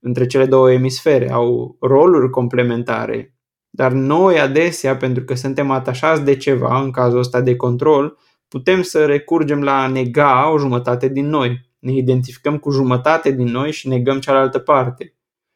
[0.00, 3.34] între cele două emisfere, au roluri complementare.
[3.70, 8.82] Dar noi adesea, pentru că suntem atașați de ceva, în cazul ăsta de control, putem
[8.82, 11.68] să recurgem la a nega o jumătate din noi.
[11.78, 15.04] Ne identificăm cu jumătate din noi și negăm cealaltă parte.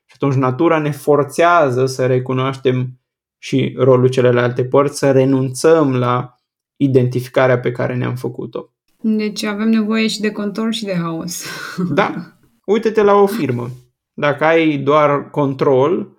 [0.05, 3.01] Și atunci natura ne forțează să recunoaștem
[3.39, 6.35] și rolul celelalte părți, să renunțăm la
[6.77, 8.69] identificarea pe care ne-am făcut-o.
[9.01, 11.45] Deci avem nevoie și de control și de haos.
[11.91, 12.15] Da.
[12.65, 13.71] Uite-te la o firmă.
[14.15, 16.13] Dacă ai doar control,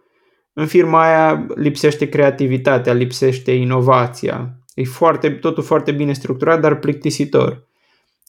[0.54, 4.60] în firma aia lipsește creativitatea, lipsește inovația.
[4.74, 7.68] E foarte, totul foarte bine structurat, dar plictisitor.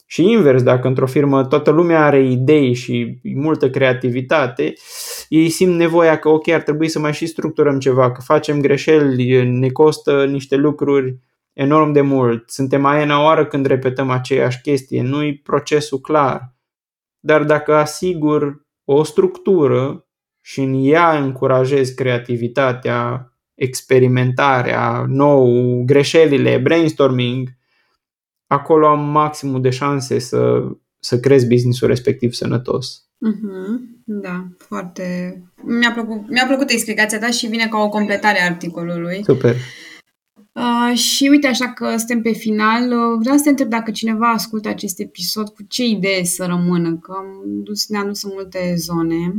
[0.06, 4.72] Și invers, dacă într-o firmă toată lumea are idei și multă creativitate,
[5.28, 9.48] ei simt nevoia că ok, ar trebui să mai și structurăm ceva, că facem greșeli,
[9.58, 11.18] ne costă niște lucruri
[11.52, 16.54] enorm de mult, suntem aia oară când repetăm aceeași chestie, nu-i procesul clar.
[17.20, 20.06] Dar dacă asigur o structură
[20.40, 27.48] și în ea încurajezi creativitatea, experimentarea, nou, greșelile, brainstorming,
[28.46, 30.62] acolo am maximul de șanse să,
[30.98, 33.00] să crezi businessul respectiv sănătos.
[33.00, 33.96] Mm-hmm.
[34.04, 35.36] Da, foarte...
[35.62, 39.22] Mi-a plăcut, mi-a plăcut explicația ta și vine ca o completare a articolului.
[39.24, 39.56] Super.
[40.56, 44.30] Uh, și uite, așa că suntem pe final, uh, vreau să te întreb dacă cineva
[44.30, 47.26] ascultă acest episod, cu ce idee să rămână, că am
[47.62, 49.32] dus, ne-am dus în multe zone.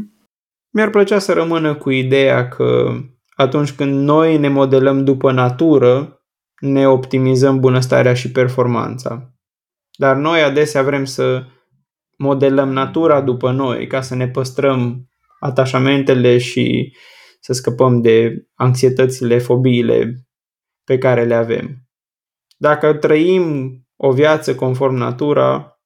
[0.73, 2.93] Mi-ar plăcea să rămână cu ideea că
[3.35, 6.21] atunci când noi ne modelăm după natură,
[6.59, 9.33] ne optimizăm bunăstarea și performanța.
[9.97, 11.45] Dar noi adesea vrem să
[12.17, 15.09] modelăm natura după noi ca să ne păstrăm
[15.39, 16.95] atașamentele și
[17.39, 20.26] să scăpăm de anxietățile, fobiile
[20.87, 21.77] pe care le avem.
[22.57, 25.79] Dacă trăim o viață conform natura,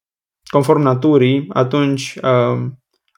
[0.49, 2.71] conform naturii, atunci uh,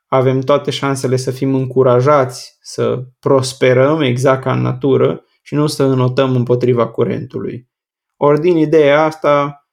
[0.07, 5.83] avem toate șansele să fim încurajați să prosperăm exact ca în natură și nu să
[5.83, 7.69] înotăm împotriva curentului.
[8.17, 9.67] Ori din ideea asta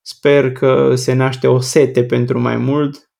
[0.00, 3.10] sper că se naște o sete pentru mai mult,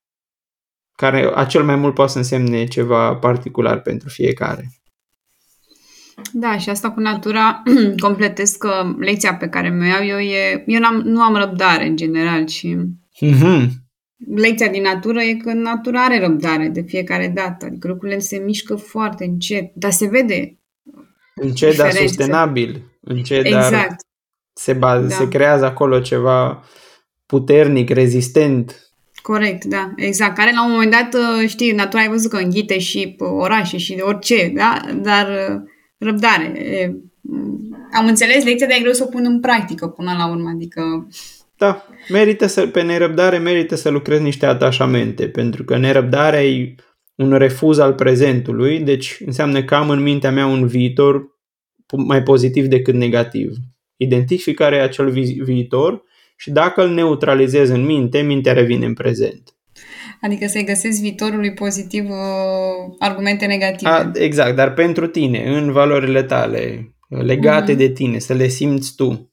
[0.93, 4.69] care acel mai mult poate să însemne ceva particular pentru fiecare.
[6.33, 7.63] Da, și asta cu natura
[8.07, 10.65] completez că lecția pe care mi-o iau eu e...
[10.67, 12.77] Eu n-am, nu am răbdare în general și...
[13.27, 13.67] Mm-hmm.
[14.35, 17.67] Lecția din natură e că natura are răbdare de fiecare dată.
[17.67, 20.59] Adică lucrurile se mișcă foarte încet, dar se vede
[21.41, 22.83] Încet, dar sustenabil.
[23.01, 23.71] Încet, exact.
[23.71, 23.97] dar
[24.53, 25.09] se, ba- da.
[25.09, 26.65] se creează acolo ceva
[27.27, 28.83] puternic, rezistent.
[29.23, 30.37] Corect, da, exact.
[30.37, 31.17] Care la un moment dat,
[31.47, 34.81] știi, natura ai văzut că înghite și orașe și orice, da?
[34.95, 35.27] Dar
[35.99, 36.53] răbdare.
[37.93, 41.09] Am înțeles lecția, dar e greu să o pun în practică până la urmă, adică...
[41.57, 46.75] Da, merită să, pe nerăbdare merită să lucrezi niște atașamente, pentru că nerăbdarea e
[47.15, 51.39] un refuz al prezentului, deci înseamnă că am în mintea mea un viitor
[51.97, 53.53] mai pozitiv decât negativ.
[53.97, 56.03] Identific care e acel vi- viitor
[56.37, 59.58] și dacă îl neutralizez în minte, mintea revine în prezent.
[60.21, 63.91] Adică să-i găsesc viitorului pozitiv uh, argumente negative.
[63.91, 67.79] A, exact, dar pentru tine, în valorile tale, legate mm-hmm.
[67.79, 69.33] de tine, să le simți tu.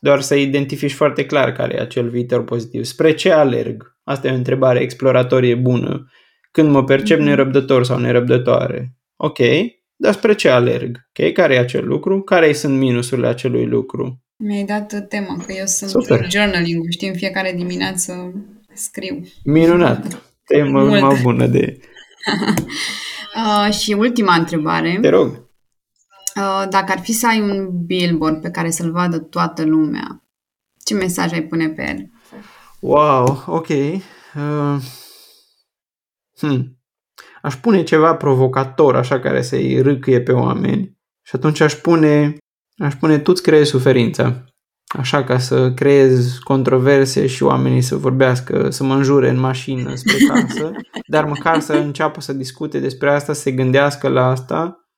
[0.00, 2.84] Doar să identifici foarte clar care e acel viitor pozitiv.
[2.84, 3.96] Spre ce alerg?
[4.04, 6.10] Asta e o întrebare exploratorie bună.
[6.50, 7.22] Când mă percep mm-hmm.
[7.22, 8.96] nerăbdător sau nerăbdătoare.
[9.16, 9.38] Ok,
[9.96, 11.08] dar spre ce alerg?
[11.18, 12.22] Ok, care e acel lucru?
[12.22, 14.20] Care sunt minusurile acelui lucru?
[14.36, 16.30] Mi-ai dat tema, că eu sunt Super.
[16.30, 18.32] journaling știi, în fiecare dimineață
[18.76, 19.22] scriu.
[19.44, 20.22] Minunat!
[20.44, 21.80] Temă mai bună de...
[23.66, 24.98] uh, și ultima întrebare.
[25.00, 25.26] Te rog.
[25.28, 30.26] Uh, dacă ar fi să ai un billboard pe care să-l vadă toată lumea,
[30.84, 32.10] Ce mesaj ai pune pe el?
[32.80, 33.68] Wow, ok.
[33.68, 34.76] Uh,
[36.38, 36.78] hmm.
[37.42, 40.96] Aș pune ceva provocator, așa, care să-i râcâie pe oameni.
[41.22, 42.36] Și atunci aș pune,
[42.76, 44.44] aș pune tu-ți creezi suferința.
[44.86, 50.16] Așa ca să creez controverse și oamenii să vorbească, să mă înjure în mașină spre
[50.28, 50.70] casă,
[51.06, 54.88] dar măcar să înceapă să discute despre asta, să se gândească la asta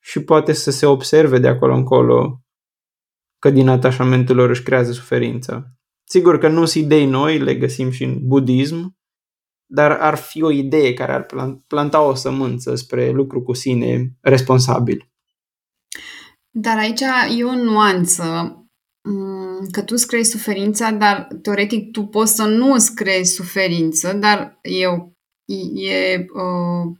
[0.00, 2.42] și poate să se observe de acolo încolo
[3.38, 5.66] că din atașamentul lor își creează suferința.
[6.04, 8.96] Sigur că nu sunt idei noi, le găsim și în budism,
[9.66, 11.26] dar ar fi o idee care ar
[11.66, 15.10] planta o sămânță spre lucru cu sine responsabil.
[16.50, 17.00] Dar aici
[17.38, 18.61] e o nuanță mm,
[19.70, 24.58] că tu îți creezi suferința, dar teoretic tu poți să nu îți creezi suferință, dar
[24.62, 24.84] e,
[25.90, 26.96] e, uh,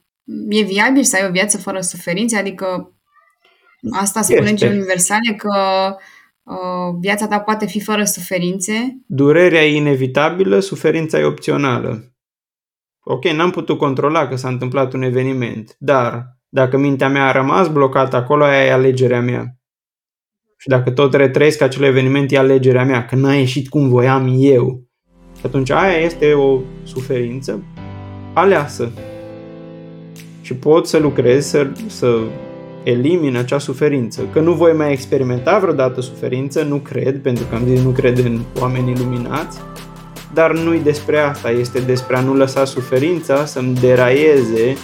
[0.48, 2.36] e viabil să ai o viață fără suferință?
[2.36, 2.96] Adică
[3.90, 5.56] asta spune legile universale că
[6.42, 9.02] uh, viața ta poate fi fără suferințe?
[9.06, 12.14] Durerea e inevitabilă, suferința e opțională.
[13.04, 17.68] Ok, n-am putut controla că s-a întâmplat un eveniment, dar dacă mintea mea a rămas
[17.68, 19.56] blocată acolo, aia e alegerea mea.
[20.62, 24.82] Și dacă tot retrăiesc acel eveniment, e alegerea mea, că n-a ieșit cum voiam eu.
[25.36, 27.62] Și atunci aia este o suferință
[28.32, 28.92] aleasă.
[30.40, 32.18] Și pot să lucrez să, să
[32.82, 34.22] elimin acea suferință.
[34.32, 38.18] Că nu voi mai experimenta vreodată suferință, nu cred, pentru că am zis nu cred
[38.18, 39.58] în oameni iluminați,
[40.34, 44.76] dar nu-i despre asta, este despre a nu lăsa suferința să-mi deraieze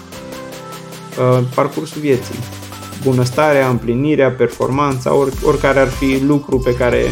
[1.18, 2.57] uh, parcursul vieții.
[3.02, 7.04] Bunăstarea, împlinirea, performanța, or, oricare ar fi lucru pe care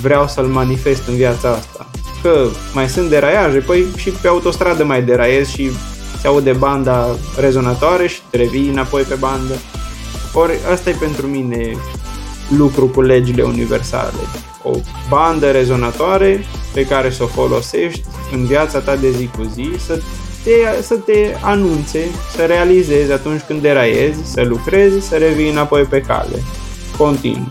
[0.00, 1.86] vreau să-l manifest în viața asta.
[2.22, 5.70] Că mai sunt deraiaje, păi și pe autostradă mai deraiez și
[6.20, 7.06] se aude banda
[7.38, 9.54] rezonatoare și revii înapoi pe bandă.
[10.34, 11.76] Ori asta e pentru mine
[12.56, 14.18] lucru cu legile universale.
[14.62, 14.70] O
[15.08, 18.02] bandă rezonatoare pe care să o folosești
[18.32, 20.00] în viața ta de zi cu zi, să
[20.44, 21.98] te, să te anunțe,
[22.36, 26.42] să realizezi atunci când deraiezi, să lucrezi, să revii înapoi pe cale.
[26.96, 27.50] Continuu.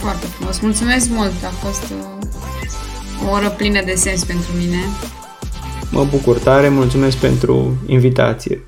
[0.00, 0.58] Foarte frumos.
[0.60, 1.32] Mulțumesc mult.
[1.44, 4.78] A fost o, o oră plină de sens pentru mine.
[5.90, 8.67] Mă bucur tare, mulțumesc pentru invitație.